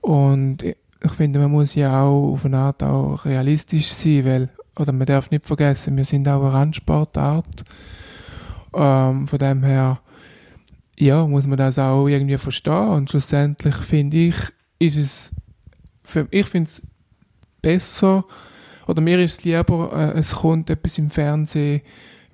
[0.00, 4.92] und ich finde, man muss ja auch auf eine Art auch realistisch sein, weil oder
[4.92, 7.64] man darf nicht vergessen, wir sind auch eine Randsportart.
[8.74, 10.00] Ähm, von dem her,
[10.98, 12.88] ja, muss man das auch irgendwie verstehen.
[12.88, 14.36] Und schlussendlich finde ich,
[14.78, 15.32] ist es,
[16.02, 16.82] für, ich finde es
[17.62, 18.24] besser,
[18.86, 21.82] oder mir ist es lieber, äh, es kommt etwas im Fernsehen,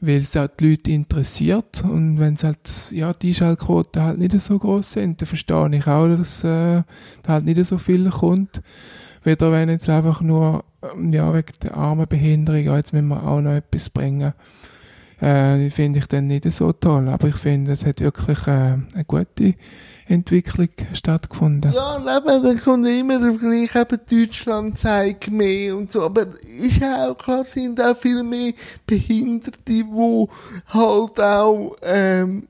[0.00, 4.38] weil es halt die Leute interessiert und wenn es halt, ja, die Einschaltquoten halt nicht
[4.40, 6.82] so groß sind, dann verstehe ich auch, dass äh,
[7.22, 8.62] da halt nicht so viel kommt.
[9.22, 13.22] Weder wenn jetzt einfach nur, ähm, ja, wegen der armen Behinderung, ja, jetzt müssen wir
[13.22, 14.32] auch noch etwas bringen
[15.20, 17.08] äh, finde ich dann nicht so toll.
[17.08, 19.54] Aber ich finde, es hat wirklich äh, eine gute
[20.10, 21.72] Entwicklung stattgefunden.
[21.72, 26.02] Ja, eben, dann kommt immer der Vergleich, eben Deutschland zeigt mehr und so.
[26.02, 28.52] Aber ist ja auch klar, sind auch viel mehr
[28.86, 29.84] Behinderte, die
[30.72, 32.48] halt auch, ähm,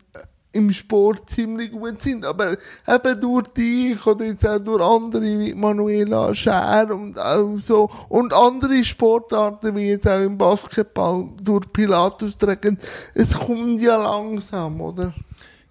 [0.53, 2.25] im Sport ziemlich gut sind.
[2.25, 7.91] Aber eben durch dich oder jetzt auch durch andere wie Manuela Scher und auch so
[8.09, 12.79] und andere Sportarten wie jetzt auch im Basketball durch Pilatus tragen,
[13.15, 15.15] es kommt ja langsam, oder?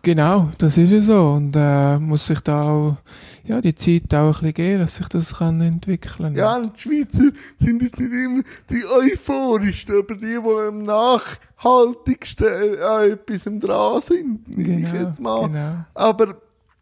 [0.02, 1.32] Genau, das ist ja so.
[1.32, 2.98] Und äh, muss sich da auch
[3.44, 6.36] ja, die Zeit auch ein bisschen geben, dass sich das kann entwickeln kann.
[6.36, 12.82] Ja, und die Schweizer sind jetzt nicht immer die euphorischsten, aber die, die am nachhaltigsten
[12.82, 15.48] an etwas dran sind, genau, ich jetzt mal.
[15.48, 15.86] Genau.
[15.96, 16.38] Aber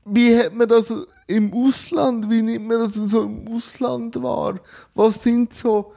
[0.05, 0.93] wie hat man das
[1.28, 4.59] im Ausland, wie nimmt man das so im Ausland wahr?
[4.93, 5.93] Was sind so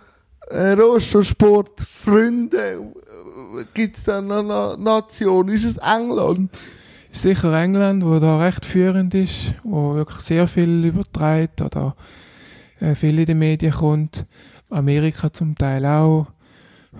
[0.48, 2.92] äh, Rostosport-Freunde?
[3.74, 5.48] Gibt es da eine Nation?
[5.48, 6.50] Ist es England?
[7.12, 11.96] Sicher England, wo da recht führend ist, wo wirklich sehr viel übertreibt oder
[12.80, 14.26] äh, viel in den Medien kommt.
[14.70, 16.28] Amerika zum Teil auch.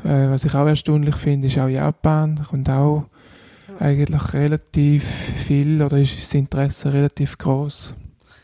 [0.04, 2.36] Äh, was ich auch erstaunlich finde, ist auch Japan.
[2.36, 3.06] Da kommt auch
[3.78, 7.94] eigentlich relativ viel oder ist das Interesse relativ groß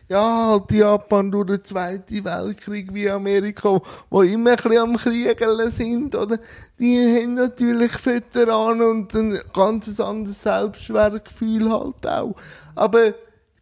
[0.09, 5.71] ja, halt Japan durch den Zweiten Weltkrieg wie Amerika, wo immer ein bisschen am Kriegeln
[5.71, 6.39] sind, oder?
[6.79, 12.37] Die haben natürlich Veteranen und ein ganz anderes Selbstwertgefühl halt auch.
[12.75, 13.15] Aber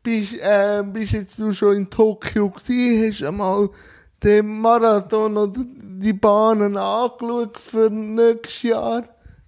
[0.03, 3.71] bist, äh, bist jetzt du schon in Tokio gewesen, hast einmal
[4.23, 9.05] den Marathon oder die Bahnen angeschaut für nächstes Jahr?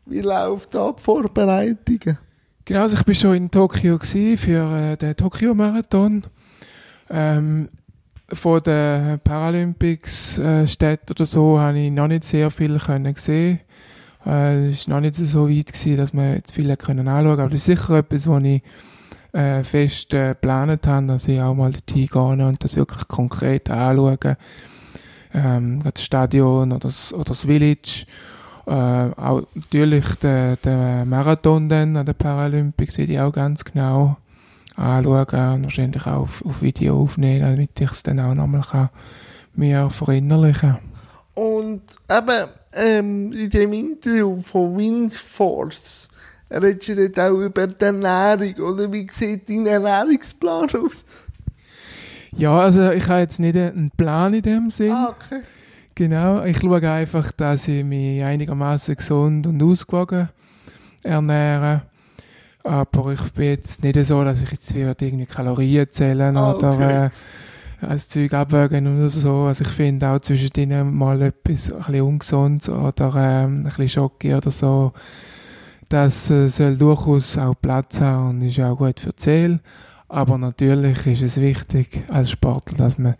[0.07, 2.19] Wie läuft da die Vorbereitungen?
[2.65, 6.25] Genau, also ich bin schon in Tokio für äh, den Tokio-Marathon.
[7.11, 7.69] Ähm,
[8.33, 13.61] von den Paralympics äh, Städten oder so habe ich noch nicht sehr viel können sehen.
[14.25, 17.41] Äh, es war noch nicht so weit gewesen, dass man jetzt viel können anschauen.
[17.41, 18.63] Aber das ist sicher etwas, was ich
[19.33, 23.71] äh, fest äh, geplant habe, dass ich auch mal dorthin gehe und das wirklich konkret
[23.71, 24.37] anschaue.
[25.33, 28.07] Ähm, das Stadion oder das, oder das Village.
[28.67, 34.17] Äh, auch natürlich der, Marathon dann an den Paralympics sehe ich auch ganz genau
[34.77, 38.91] anschauen und wahrscheinlich auch auf, auf Video aufnehmen, damit ich es dann auch nochmal kann
[39.55, 40.77] mir verinnerlichen
[41.35, 46.09] Und eben ähm, in dem Interview von Windforce
[46.51, 51.05] redest du dort auch über die Ernährung, oder wie sieht dein Ernährungsplan aus?
[52.37, 54.93] Ja, also ich habe jetzt nicht einen Plan in dem Sinn.
[54.93, 55.41] Ah, okay.
[55.95, 60.29] Genau, ich schaue einfach, dass ich mich einigermaßen gesund und ausgewogen
[61.03, 61.83] ernähre.
[62.67, 67.07] Aber ich bin jetzt nicht so, dass ich jetzt irgendwie Kalorien zählen Ah, oder okay.
[67.07, 69.43] äh, als Zeug abwägen oder so.
[69.43, 73.89] Also ich finde auch zwischen denen mal etwas ein bisschen ungesund oder ähm, ein bisschen
[73.89, 74.93] Schocke oder so.
[75.89, 79.61] Das äh, soll durchaus auch Platz haben und ist auch gut für die Seele.
[80.09, 83.15] Aber natürlich ist es wichtig als Sportler, dass man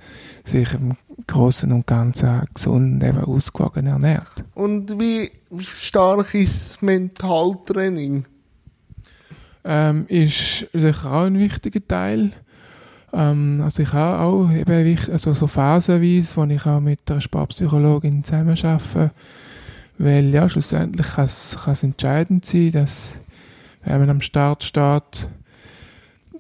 [0.45, 4.45] sich im Großen und Ganzen gesund, eben ausgewogen ernährt.
[4.55, 5.31] Und wie
[5.61, 8.25] stark ist das Mentaltraining?
[9.67, 12.33] Ähm, ist sicher auch ein wichtiger Teil.
[13.13, 18.25] Ähm, also ich habe auch eben also so phasenweise, wo ich auch mit einer Sportpsychologin
[18.25, 19.11] zusammen arbeite,
[19.99, 23.15] weil ja, schlussendlich kann es entscheidend sein, dass
[23.85, 25.29] wenn man am Start steht,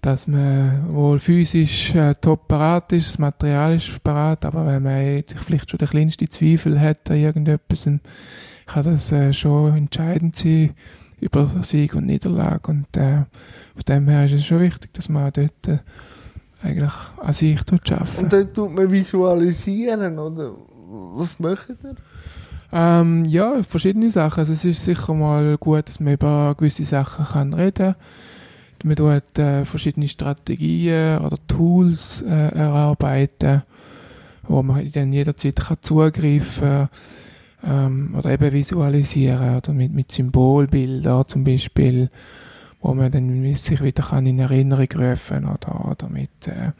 [0.02, 5.24] dass man wohl physisch äh, top parat ist, das Material ist parat, aber wenn man
[5.44, 7.88] vielleicht schon den kleinsten Zweifel hat an irgendetwas,
[8.66, 10.74] kann das äh, schon entscheidend sein
[11.20, 12.70] über Sieg und Niederlage.
[12.70, 13.24] Und äh,
[13.74, 15.78] von dem her ist es schon wichtig, dass man auch dort äh,
[16.62, 18.18] eigentlich an sich tut arbeiten.
[18.18, 20.52] Und dann tut man visualisieren, oder?
[20.88, 21.96] Was macht ihr?
[22.72, 24.40] Ähm, ja, verschiedene Sachen.
[24.40, 27.96] Also es ist sicher mal gut, dass man über gewisse Sachen kann reden kann.
[28.84, 33.62] Man tut äh, verschiedene Strategien oder Tools äh, erarbeiten,
[34.44, 36.88] wo man dann jederzeit kann zugreifen
[37.64, 42.10] ähm, oder eben visualisieren oder mit, mit Symbolbildern zum Beispiel,
[42.80, 46.72] wo man dann sich wieder kann in Erinnerung rufen oder, oder mit, äh,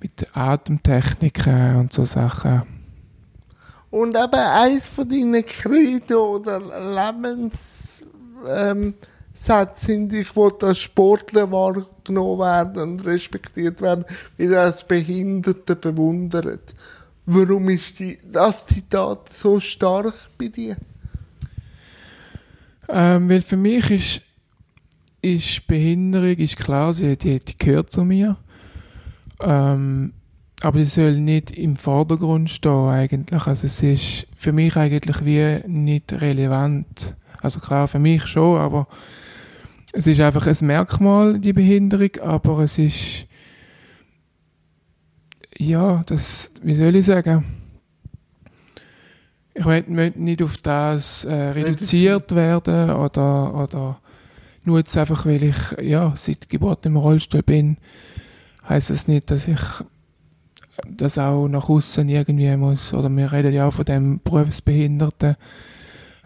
[0.00, 2.62] mit Atemtechniken und so Sachen.
[3.90, 8.06] Und eben eins von deinen Credo oder Lebenssätzen
[8.46, 8.94] ähm,
[9.32, 14.04] sind, ich will als Sportler wahrgenommen werden und respektiert werden,
[14.36, 16.74] wie als Behinderte bewundert.
[17.26, 20.76] Warum ist die, das Zitat so stark bei dir?
[22.88, 24.22] Ähm, weil für mich ist,
[25.22, 28.36] ist Behinderung, ist klar, die, die, die gehört zu mir.
[29.40, 30.12] Ähm,
[30.62, 33.46] aber die soll nicht im Vordergrund stehen eigentlich.
[33.46, 37.16] Also es ist für mich eigentlich wie nicht relevant.
[37.42, 38.86] Also klar, für mich schon, aber
[39.92, 43.25] es ist einfach ein Merkmal, die Behinderung, aber es ist
[45.58, 47.44] ja, das, wie soll ich sagen?
[49.54, 54.00] Ich möchte nicht auf das äh, reduziert werden oder, oder
[54.64, 57.78] nur jetzt einfach, weil ich ja, seit Geburt im Rollstuhl bin,
[58.68, 59.60] heißt das nicht, dass ich
[60.86, 62.92] das auch nach außen irgendwie muss.
[62.92, 65.36] Oder wir reden ja auch von dem Berufsbehinderten.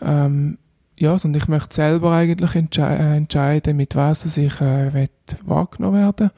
[0.03, 0.59] Ähm,
[0.97, 5.09] ja, und ich möchte selber eigentlich äh, entscheiden, mit was ich äh,
[5.45, 6.31] wahrgenommen werden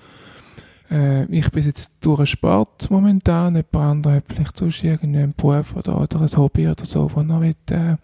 [0.92, 5.74] äh, Ich bin jetzt durch den Sport momentan, jemand anderer hat vielleicht sonst irgendeinen Beruf
[5.74, 7.96] oder, oder ein Hobby oder so, wo er will, äh,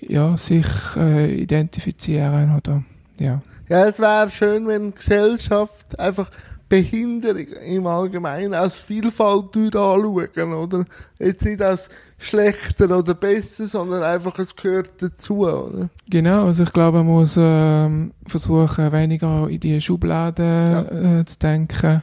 [0.00, 2.82] ja, sich äh, identifizieren oder
[3.18, 3.42] ja.
[3.68, 6.30] Ja, es wäre schön, wenn Gesellschaft einfach
[6.68, 10.84] Behinderung im Allgemeinen als Vielfalt anschauen, oder?
[11.18, 11.88] Jetzt nicht als
[12.18, 15.88] schlechter oder besser, sondern einfach, es gehört dazu, oder?
[16.10, 21.20] Genau, also ich glaube, man muss äh, versuchen, weniger in die Schubladen ja.
[21.20, 22.02] äh, zu denken.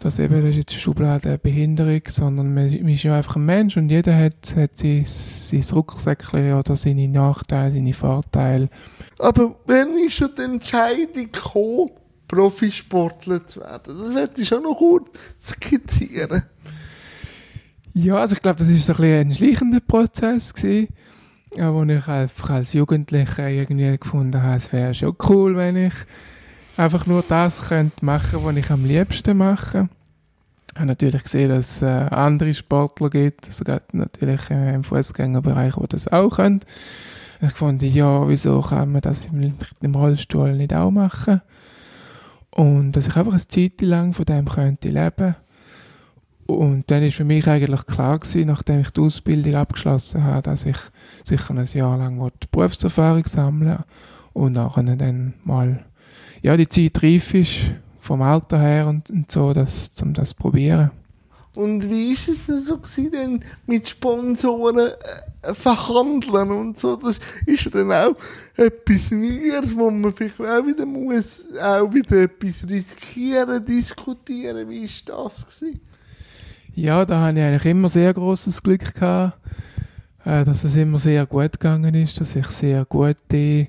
[0.00, 3.44] Dass eben, das ist jetzt eine Schublade Behinderung, sondern man, man, ist ja einfach ein
[3.44, 8.68] Mensch und jeder hat, hat sein, sein Rucksäckchen oder seine Nachteile, seine Vorteile.
[9.18, 11.90] Aber wenn ist schon die Entscheidung gekommen,
[12.28, 13.98] Profisportler zu werden?
[13.98, 15.10] Das werde ich schon noch gut
[15.42, 16.44] skizzieren.
[17.94, 20.88] Ja, also ich glaube, das ist so ein, ein schleichender Prozess gewesen,
[21.56, 25.94] wo ich einfach als Jugendlicher irgendwie gefunden habe, es wäre schon cool, wenn ich
[26.76, 29.88] einfach nur das könnte machen, was ich am liebsten mache.
[30.72, 35.74] Ich habe natürlich gesehen, dass es äh, andere Sportler gibt, also natürlich äh, im Fußgängerbereich,
[35.74, 36.60] die das auch können.
[37.40, 39.22] Ich fand, ja, wieso kann man das
[39.80, 41.40] im Rollstuhl nicht auch machen?
[42.58, 45.36] Und dass ich einfach eine Zeit lang von dem könnte leben.
[46.46, 50.66] Und dann ist für mich eigentlich klar gewesen, nachdem ich die Ausbildung abgeschlossen habe, dass
[50.66, 50.76] ich
[51.22, 53.84] sicher ein Jahr lang Berufserfahrung sammeln
[54.32, 55.84] und nachher dann mal,
[56.42, 57.60] ja, die Zeit reif ist,
[58.00, 60.90] vom Alter her und, und so, das, um das zu probieren.
[61.58, 64.92] Und wie ist es denn so gewesen, denn mit Sponsoren
[65.42, 66.94] äh, verhandeln und so?
[66.94, 68.14] Das ist dann auch
[68.56, 74.68] etwas Neues, wo man vielleicht auch wieder muss, auch wieder etwas riskieren, diskutieren.
[74.68, 75.80] Wie ist das gewesen?
[76.76, 79.36] Ja, da habe ich eigentlich immer sehr großes Glück gehabt,
[80.24, 83.66] äh, dass es immer sehr gut gegangen ist, dass ich sehr gute,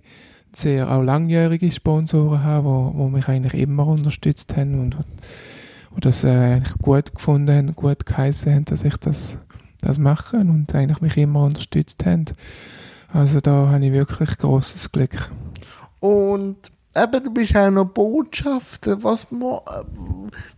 [0.54, 4.96] sehr auch langjährige Sponsoren habe, wo, wo mich eigentlich immer unterstützt haben und
[5.92, 9.38] und das äh, eigentlich gut gefunden haben, gut geheißen haben, dass ich das,
[9.82, 12.26] das mache und eigentlich mich immer unterstützt haben.
[13.12, 15.32] Also da habe ich wirklich großes Glück.
[16.00, 19.02] Und eben, du bist auch noch Botschafter.
[19.04, 19.28] Was,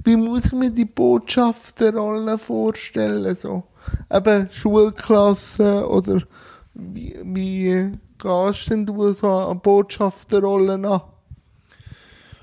[0.04, 3.36] wie muss ich mir die Botschafterrolle vorstellen?
[3.36, 3.64] So?
[4.12, 6.22] Eben Schulklasse oder
[6.74, 11.02] wie, wie gehst denn du so an Botschafterrollen an?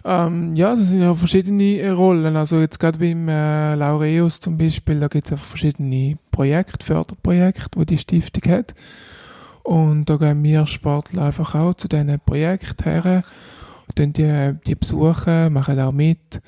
[0.04, 2.36] Ähm, ja, das sind ja verschiedene Rollen.
[2.36, 7.86] Also jetzt gerade beim äh, Laureus zum Beispiel, da gibt es verschiedene Projekte, Förderprojekte, die
[7.86, 8.74] die Stiftung hat.
[9.62, 13.22] Und da gehen wir Sportler einfach auch zu diesen Projekten her,
[13.98, 16.40] und die, die besuchen, machen auch mit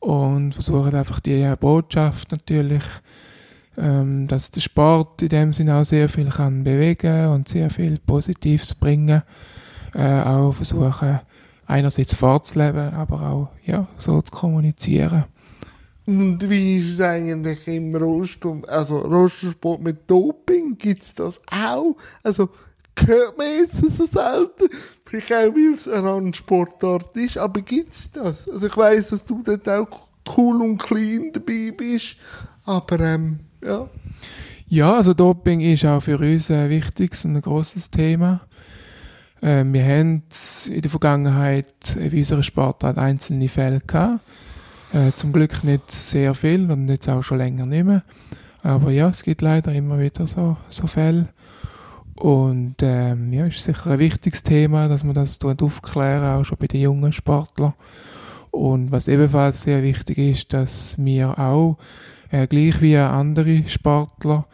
[0.00, 2.82] und versuchen einfach die Botschaft natürlich,
[3.78, 7.98] ähm, dass der Sport in dem Sinne auch sehr viel kann bewegen und sehr viel
[7.98, 9.22] Positives bringen.
[9.94, 11.20] Äh, auch versuchen,
[11.70, 15.24] einerseits vorzuleben, aber auch ja, so zu kommunizieren.
[16.06, 20.76] Und wie ist es eigentlich im Rollstuhl, also Rollstuhlsport mit Doping?
[20.76, 21.96] Gibt es das auch?
[22.22, 22.48] Also
[23.06, 24.68] hört man jetzt so selten?
[25.04, 28.48] Vielleicht auch, weil es eine Randsportart ist, aber gibt es das?
[28.48, 32.16] Also ich weiss, dass du dort auch cool und clean dabei bist,
[32.64, 33.88] aber ähm, ja.
[34.68, 38.40] Ja, also Doping ist auch für uns ein wichtiges und ein grosses Thema.
[39.40, 40.22] Äh, wir haben
[40.68, 44.20] in der Vergangenheit in unserer Sportart einzelne Fälle gehabt.
[44.92, 48.02] Äh, zum Glück nicht sehr viel und jetzt auch schon länger nicht mehr.
[48.62, 51.28] Aber ja, es gibt leider immer wieder so, so Fälle.
[52.16, 56.66] Und ähm, ja, ist sicher ein wichtiges Thema, dass man das aufklären, auch schon bei
[56.66, 57.72] den jungen Sportlern.
[58.50, 61.78] Und was ebenfalls sehr wichtig ist, dass wir auch
[62.30, 64.46] äh, gleich wie andere Sportler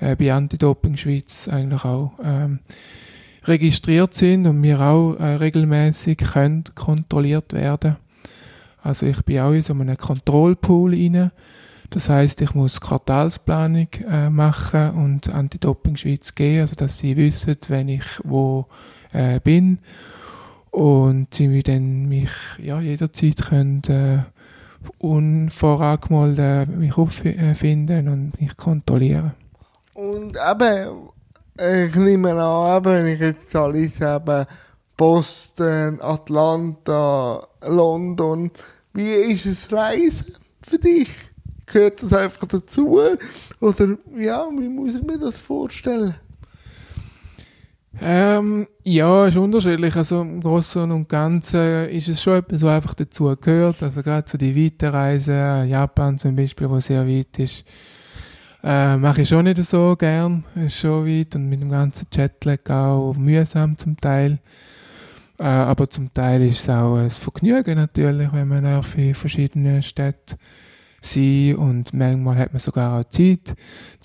[0.00, 2.60] äh, bei Anti-Doping Schweiz eigentlich auch ähm,
[3.44, 6.24] registriert sind und wir auch äh, regelmäßig
[6.74, 7.96] kontrolliert werden.
[8.82, 11.30] Also ich bin auch in so einem Kontrollpool rein.
[11.90, 17.56] Das heißt, ich muss Quartalsplanung äh, machen und Anti-Doping Schweiz gehen, also dass sie wissen,
[17.68, 18.66] wenn ich wo
[19.12, 19.78] äh, bin
[20.70, 24.20] und sie mich dann mich ja jederzeit können äh,
[24.98, 29.34] unvorangemeldet mich auffinden und mich kontrollieren.
[29.94, 31.10] Und eben,
[31.58, 34.46] ich nehme an, wenn ich jetzt alles eben
[34.96, 38.50] Boston, Atlanta, London,
[38.94, 40.34] wie ist es Reisen
[40.66, 41.08] für dich?
[41.66, 43.00] Gehört das einfach dazu?
[43.60, 46.14] Oder ja, wie muss ich mir das vorstellen?
[48.00, 49.94] Ähm, ja, ist unterschiedlich.
[49.94, 53.82] Also im Großen und Ganzen ist es schon etwas, was einfach dazu gehört.
[53.82, 57.64] Also gerade so die weiten Reisen, Japan zum Beispiel, wo sehr weit ist,
[58.62, 60.44] äh, mache ich schon nicht so gern.
[60.54, 64.38] Ist schon weit und mit dem ganzen Jetlag auch mühsam zum Teil.
[65.38, 69.82] Äh, aber zum Teil ist es auch ein Vergnügen natürlich, wenn man auf in verschiedenen
[69.82, 70.36] Städten
[71.00, 73.56] sein und manchmal hat man sogar auch Zeit,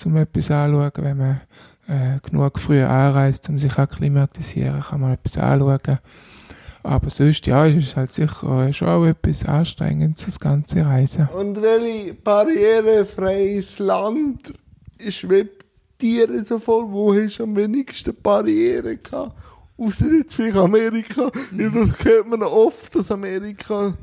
[0.04, 1.42] um etwas anzuschauen, wenn man
[1.88, 6.00] äh, genug früh anreist, um sich akklimatisieren, kann man etwas anschauen.
[6.88, 11.28] Aber sonst, ja, ist es halt sicher schon auch etwas Anstrengendes, das ganze Reisen.
[11.28, 14.54] Und welche barrierefreies Land
[15.10, 15.66] schwebt
[16.02, 16.90] dir so vor?
[16.90, 19.36] Wo hast du am wenigsten Barrieren gehabt?
[19.78, 21.30] Außer jetzt vielleicht Amerika.
[21.52, 21.74] Mhm.
[21.74, 23.94] Das hört man oft, dass Amerika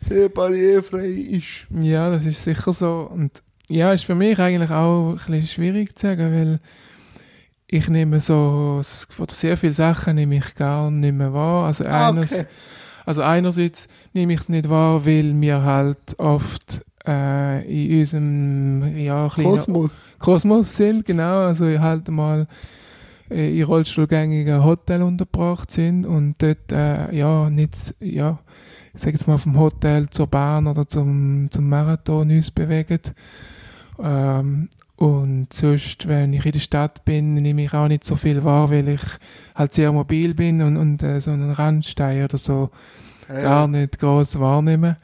[0.00, 1.66] sehr barrierefrei ist.
[1.70, 3.08] Ja, das ist sicher so.
[3.10, 6.60] Und ja, ist für mich eigentlich auch ein bisschen schwierig zu sagen, weil
[7.74, 8.80] ich nehme so,
[9.18, 11.66] oder sehr viele Sachen nehme ich gar nicht mehr wahr.
[11.66, 12.46] Also, ah, eines, okay.
[13.04, 19.28] also einerseits nehme ich es nicht wahr, weil wir halt oft äh, in unserem ja,
[19.28, 19.90] Kosmos.
[20.20, 21.46] Kosmos sind, genau.
[21.46, 22.46] Also halt mal
[23.28, 28.38] äh, in rollstuhlgängigen Hotel untergebracht sind und dort äh, ja nicht, ja,
[28.94, 33.00] ich sage jetzt mal vom Hotel zur Bahn oder zum, zum Marathon uns bewegen.
[34.00, 38.44] Ähm, und sonst, wenn ich in der Stadt bin, nehme ich auch nicht so viel
[38.44, 39.02] wahr, weil ich
[39.54, 42.70] halt sehr mobil bin und, und äh, so einen Randstein oder so
[43.28, 43.40] ja.
[43.40, 44.96] gar nicht groß wahrnehme.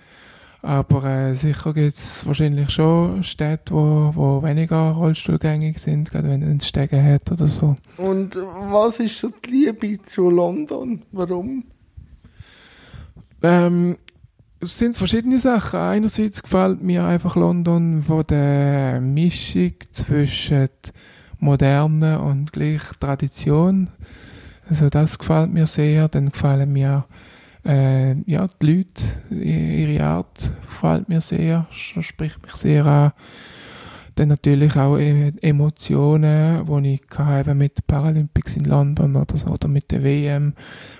[0.62, 6.42] Aber äh, sicher gibt es wahrscheinlich schon Städte, wo, wo weniger rollstuhlgängig sind, gerade wenn
[6.42, 7.76] es Stege hat oder so.
[7.96, 11.02] Und was ist so die Liebe zu London?
[11.12, 11.64] Warum?
[13.42, 13.96] Ähm,
[14.60, 15.80] es sind verschiedene Sachen.
[15.80, 20.68] Einerseits gefällt mir einfach London von der Mischung zwischen
[21.38, 23.88] Moderne und gleich Tradition.
[24.68, 26.08] Also das gefällt mir sehr.
[26.08, 27.06] Dann gefallen mir
[27.64, 29.04] äh, ja, die Leute,
[29.34, 33.12] ihre Art gefällt mir sehr, spricht mich sehr an.
[34.20, 39.46] Dann natürlich auch e-, Emotionen, die ich hatte mit den Paralympics in London oder, so,
[39.46, 40.52] oder mit der WM,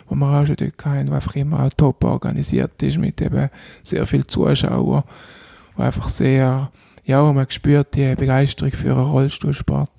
[0.08, 3.50] wo wir auch schon dort hatten, die einfach immer auch top organisiert ist, mit eben
[3.82, 5.04] sehr vielen Zuschauern,
[5.76, 6.72] wo einfach sehr,
[7.04, 9.90] ja, wo man spürt, die Begeisterung für einen Rollstuhlsport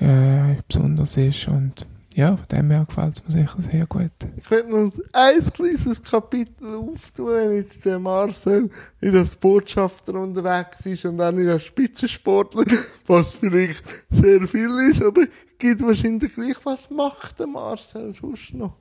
[0.00, 4.10] äh, besonders ist und ja, von dem her gefällt es mir sicher sehr gut.
[4.36, 10.86] Ich könnte noch ein kleines Kapitel auftun, wenn jetzt der Marcel in das Botschafter unterwegs
[10.86, 12.66] ist und dann in der Spitzensportler,
[13.08, 15.22] was vielleicht sehr viel ist, aber
[15.58, 18.76] gibt wahrscheinlich gleich, was macht der Marcel sonst noch?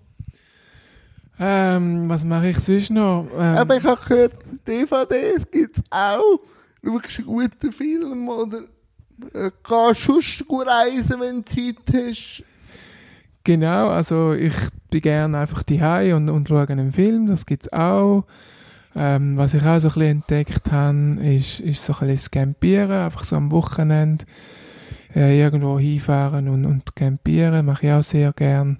[1.39, 3.27] Ähm, was mache ich sonst noch?
[3.34, 4.34] Ähm, aber ich habe gehört,
[4.67, 6.39] DVDs gibt es auch.
[6.84, 8.59] Schaust einen guten Film oder
[9.34, 12.43] äh, gehst sonst gut reisen, wenn du Zeit hast?
[13.45, 14.53] Genau, also ich
[14.89, 15.81] bin gerne einfach die
[16.13, 18.23] und, und schaue einen Film, das gibt es auch.
[18.95, 22.91] Ähm, was ich auch so ein bisschen entdeckt habe, ist, ist so ein bisschen Campieren,
[22.91, 24.23] einfach so am Wochenende
[25.13, 28.77] äh, irgendwo hinfahren und, und campieren, mache ich auch sehr gern.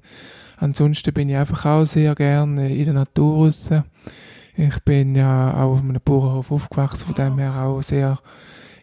[0.58, 3.70] Ansonsten bin ich einfach auch sehr gerne in der Natur raus.
[4.56, 8.18] Ich bin ja auch auf einem Bauernhof aufgewachsen, von dem her auch sehr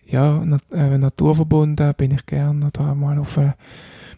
[0.04, 3.54] ja, nat äh, naturverbunden bin ich gern oder mal auf eine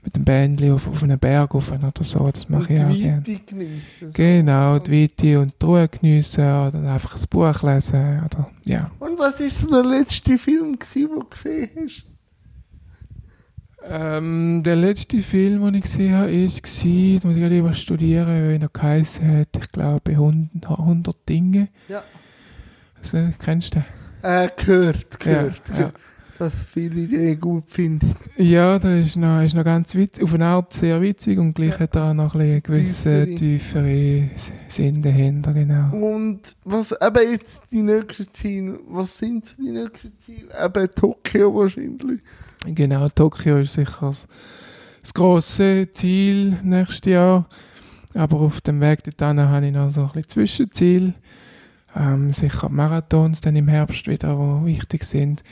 [0.03, 2.28] mit dem Bändchen auf, auf einen Berg rauf oder so.
[2.30, 3.22] Das mache ich auch gerne.
[3.22, 4.12] Geniessen, so.
[4.12, 8.22] Genau, die Weite und die Ruhe geniessen oder einfach ein Buch lesen.
[8.24, 8.90] Oder, ja.
[8.98, 12.05] Und was war so der letzte Film, gewesen, den du gesehen hast?
[13.84, 18.26] Ähm, der letzte Film, den ich gesehen habe, war, jetzt muss ich gerade über studieren,
[18.28, 21.68] weil er geheißen hat, ich glaube, 100, 100 Dinge.
[21.88, 22.03] Ja.
[22.98, 23.84] Also, kennst du den?
[24.22, 25.68] Äh, gehört, gehört.
[25.68, 25.94] Ja, gehört.
[25.94, 26.00] Ja.
[26.45, 28.14] Was viele Ideen gut finden.
[28.36, 31.72] Ja, das ist noch, ist noch ganz witzig, auf eine Art sehr witzig und gleich
[31.74, 31.80] Ja.
[31.80, 34.30] hat auch noch ein gewissen tiefere
[34.68, 35.95] Sinn dahinter, genau.
[35.97, 40.49] Und was eben jetzt die nächsten Ziele, was sind so die nächsten Ziele?
[40.64, 42.20] Eben Tokio wahrscheinlich.
[42.66, 44.26] Genau, Tokio ist sicher das,
[45.01, 47.49] das grosse Ziel nächstes Jahr.
[48.14, 51.14] Aber auf dem Weg dorthin habe ich noch so ein bisschen Zwischenziel.
[51.97, 55.43] Ähm, sicher die Marathons dann im Herbst wieder, die wichtig sind.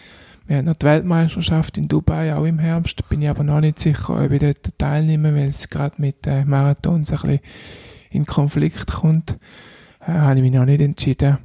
[0.50, 3.08] Wir haben noch die Weltmeisterschaft in Dubai, auch im Herbst.
[3.08, 6.48] Bin ich aber noch nicht sicher, ob ich dort teilnehme, weil es gerade mit den
[6.48, 7.40] Marathons ein bisschen
[8.10, 9.38] in Konflikt kommt.
[10.00, 11.38] Äh, habe ich mich noch nicht entschieden.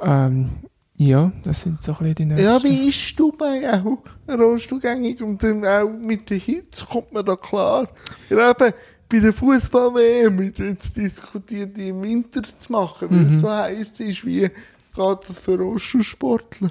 [0.00, 0.48] Ähm,
[0.96, 2.46] ja, das sind so ein bisschen die nächsten.
[2.46, 7.36] Ja, wie ist Dubai auch rollstuhlgängig und dann auch mit den Hits kommt man da
[7.36, 7.90] klar.
[8.30, 8.72] Ja, eben,
[9.10, 13.34] bei der Fußball-WM wird jetzt diskutiert, die im Winter zu machen, weil Mhm.
[13.34, 14.48] es so heiß ist, wie
[14.96, 16.70] das für Rollstuhlsportler?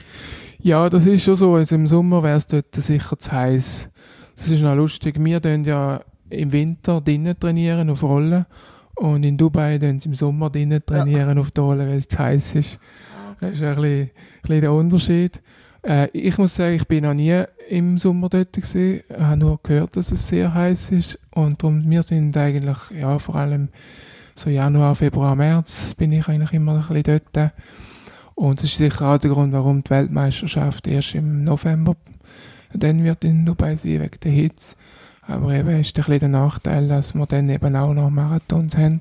[0.60, 1.56] Ja, das ist schon so.
[1.56, 3.90] Also im Sommer wäre es dort sicher zu heiß.
[4.38, 5.16] Das ist noch lustig.
[5.20, 8.46] Wir tun ja im Winter drinnen trainieren auf Rollen
[8.96, 12.20] und in Dubai tun sie im Sommer drinnen trainieren auf die Rollen, weil es zu
[12.20, 12.80] heiß ist.
[13.40, 14.10] Das ist ein bisschen, ein
[14.42, 15.42] bisschen der Unterschied.
[15.84, 19.02] Äh, ich muss sagen, ich bin noch nie im Sommer dort gewesen.
[19.08, 23.20] Ich habe nur gehört, dass es sehr heiß ist und darum, wir sind eigentlich, ja,
[23.20, 23.70] vor allem
[24.36, 27.54] so Januar, Februar, März bin ich eigentlich immer ein bisschen dort.
[28.38, 31.96] Und das ist sicher auch der Grund, warum die Weltmeisterschaft erst im November
[32.72, 34.76] dann wird in Dubai sein, wegen der Hitze.
[35.24, 39.00] Aber eben ist ein bisschen der Nachteil, dass wir dann eben auch noch Marathons haben.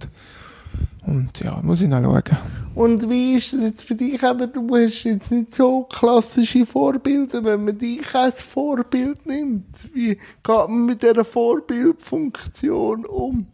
[1.04, 2.38] Und ja, muss ich noch schauen.
[2.74, 4.22] Und wie ist es jetzt für dich?
[4.22, 9.66] Eben, du hast jetzt nicht so klassische Vorbilder, wenn man dich als Vorbild nimmt.
[9.92, 13.48] Wie geht man mit dieser Vorbildfunktion um?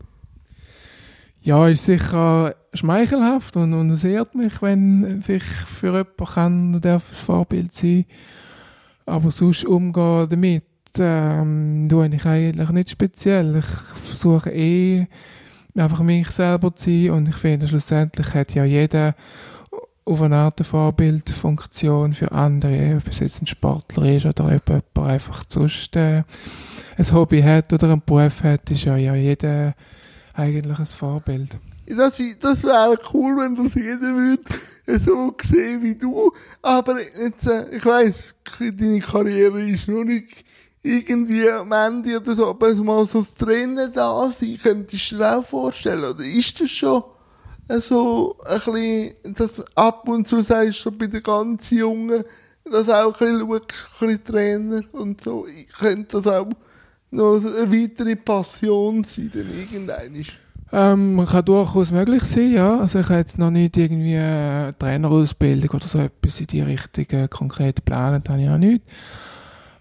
[1.42, 7.10] Ja, ist sicher schmeichelhaft und, und es ehrt mich, wenn ich für jemanden kann, darf
[7.10, 8.06] ein Vorbild sein.
[9.04, 10.64] Aber sonst umgehen damit,
[10.98, 13.56] ähm, tue ich eigentlich nicht speziell.
[13.56, 15.06] Ich versuche eh,
[15.76, 19.14] einfach mich selber zu sein und ich finde, schlussendlich hat ja jeder
[20.04, 24.98] auf eine Art Vorbildfunktion für andere, ob es jetzt ein Sportler ist oder ob jemand
[24.98, 26.24] einfach sonst äh,
[26.96, 29.74] ein Hobby hat oder einen Beruf hat, ist ja, ja jeder
[30.34, 31.56] eigentlich ein Vorbild.
[31.96, 34.42] Das, das wäre cool, wenn das jeder würde
[34.86, 36.32] so sehen wie du.
[36.60, 40.44] Aber jetzt, äh, ich weiss, deine Karriere ist noch nicht
[40.82, 45.38] irgendwie am Ende oder so, aber mal so das Trennen da sein, könntest du dir
[45.38, 47.04] auch vorstellen, oder ist das schon
[47.68, 52.24] äh, so ein bisschen, dass ab und zu sagst, so bei den ganz Jungen,
[52.64, 53.62] dass auch ein bisschen schaust,
[54.00, 56.48] ein bisschen Trainer und so, ich könnte das auch
[57.12, 60.26] noch eine weitere Passion sein, dann irgendein
[60.74, 62.78] Ähm, man kann durchaus möglich sein, ja.
[62.80, 67.04] Also ich habe jetzt noch nicht irgendwie eine Trainerausbildung oder so etwas in die Richtung
[67.10, 68.82] äh, konkret geplant, habe ich auch nicht.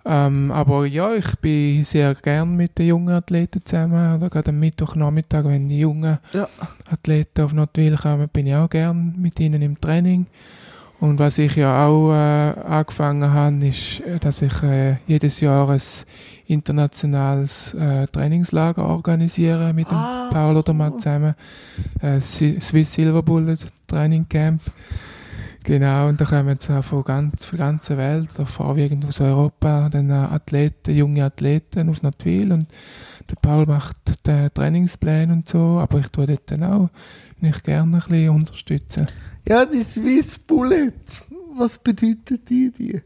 [0.04, 4.18] Ähm, aber ja, ich bin sehr gern mit den jungen Athleten zusammen.
[4.18, 6.48] Oder gerade am Mittwochnachmittag, wenn die jungen Ja.
[6.92, 10.26] Athleten auf Notwil kommen, bin ich auch gern mit ihnen im Training.
[11.00, 15.70] Und was ich ja auch äh, angefangen habe, ist, äh, dass ich äh, jedes Jahr
[15.70, 15.82] ein
[16.52, 21.36] internationales äh, Trainingslager organisiere mit dem Ah, Paul oder mal zusammen.
[22.02, 24.62] Äh, Swiss Silver Bullet Training Camp.
[25.64, 29.22] Genau, und da kommen jetzt auch von ganz, von der ganzen Welt, auch vorwiegend aus
[29.22, 32.68] Europa, dann äh, Athleten, junge Athleten auf Notwil und
[33.30, 36.89] der Paul macht den Trainingsplan und so, aber ich tue dort dann auch
[37.39, 39.08] nicht gerne ein bisschen unterstützen.
[39.47, 40.93] Ja, die Swiss Bullet.
[41.56, 43.02] Was bedeutet die dir?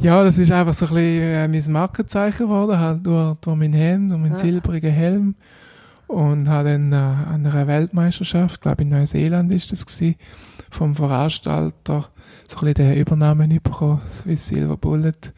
[0.00, 3.72] Ja, das ist einfach so ein bisschen äh, mein Markenzeichen geworden, halt durch, durch meinen
[3.72, 4.38] Helm, durch meinen Ah.
[4.38, 5.34] silbrigen Helm.
[6.06, 10.14] Und habe dann äh, an einer Weltmeisterschaft, glaube in Neuseeland ist das gewesen,
[10.70, 12.08] vom Veranstalter
[12.48, 15.32] so ein bisschen den Übernamen bekommen, Swiss Silver Bullet.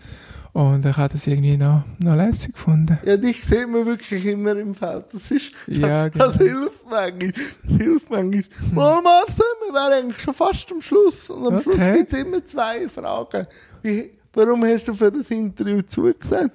[0.52, 2.98] Und ich habe das irgendwie noch, noch lässig gefunden.
[3.04, 5.04] Ja, dich sieht man wirklich immer im Feld.
[5.12, 6.44] Das ist, Ja, das genau.
[6.44, 7.32] hilft manchmal.
[7.62, 8.44] Das hilft manchmal.
[8.72, 11.30] Mal, Marcel, wir wären eigentlich schon fast am Schluss.
[11.30, 11.98] Und am Schluss Okay.
[11.98, 13.46] gibt es immer zwei Fragen.
[13.82, 16.50] Wie, warum hast du für das Interview zugesehen?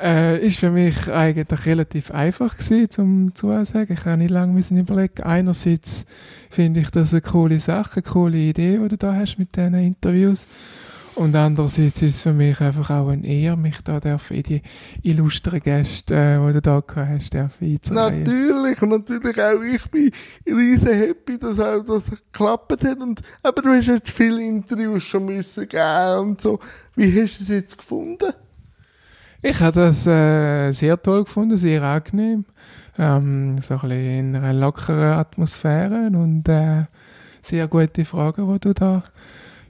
[0.00, 3.92] Äh, ist für mich eigentlich relativ einfach gewesen, zum Zusagen.
[3.94, 5.22] Ich habe nicht lange müssen überlegen.
[5.22, 6.06] Einerseits
[6.50, 9.74] finde ich das eine coole Sache, eine coole Idee, die du da hast mit diesen
[9.74, 10.48] Interviews.
[11.14, 14.62] Und andererseits ist es für mich einfach auch eine Ehre, mich da darf in die
[15.02, 18.22] illustren Gäste, äh, die du da gehabt hast, darf einzureihen.
[18.22, 20.10] Natürlich, und natürlich auch ich bin
[20.46, 22.98] riesen happy, dass auch das geklappt hat.
[22.98, 26.58] Und, aber du hast jetzt viele Interviews schon müssen geben und so.
[26.96, 28.32] Wie hast du es jetzt gefunden?
[29.42, 32.46] Ich habe das äh, sehr toll gefunden, sehr angenehm.
[32.98, 36.84] Ähm, so ein bisschen in einer lockeren Atmosphäre und äh,
[37.42, 39.02] sehr gute Fragen, die du da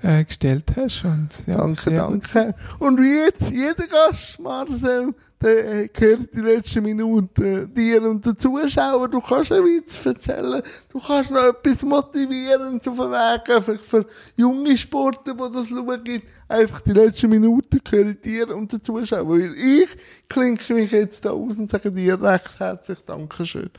[0.03, 1.05] äh, gestellt hast.
[1.05, 2.23] Und, ja, danke, sehr gut.
[2.35, 2.55] danke.
[2.79, 8.39] Und wie jetzt jeder Gast, Marcel, der äh, gehört die letzten Minuten dir und den
[8.39, 9.11] Zuschauern.
[9.11, 10.63] Du kannst einen Witz erzählen.
[10.93, 16.23] Du kannst noch etwas motivieren zu verwegen für, für junge Sportler, die das schauen.
[16.49, 19.29] Einfach die letzten Minuten gehören dir und den Zuschauern.
[19.29, 19.89] Weil ich
[20.29, 23.71] klinke mich jetzt da aus und sage dir recht herzlich Dankeschön.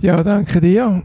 [0.00, 1.02] Ja, danke dir.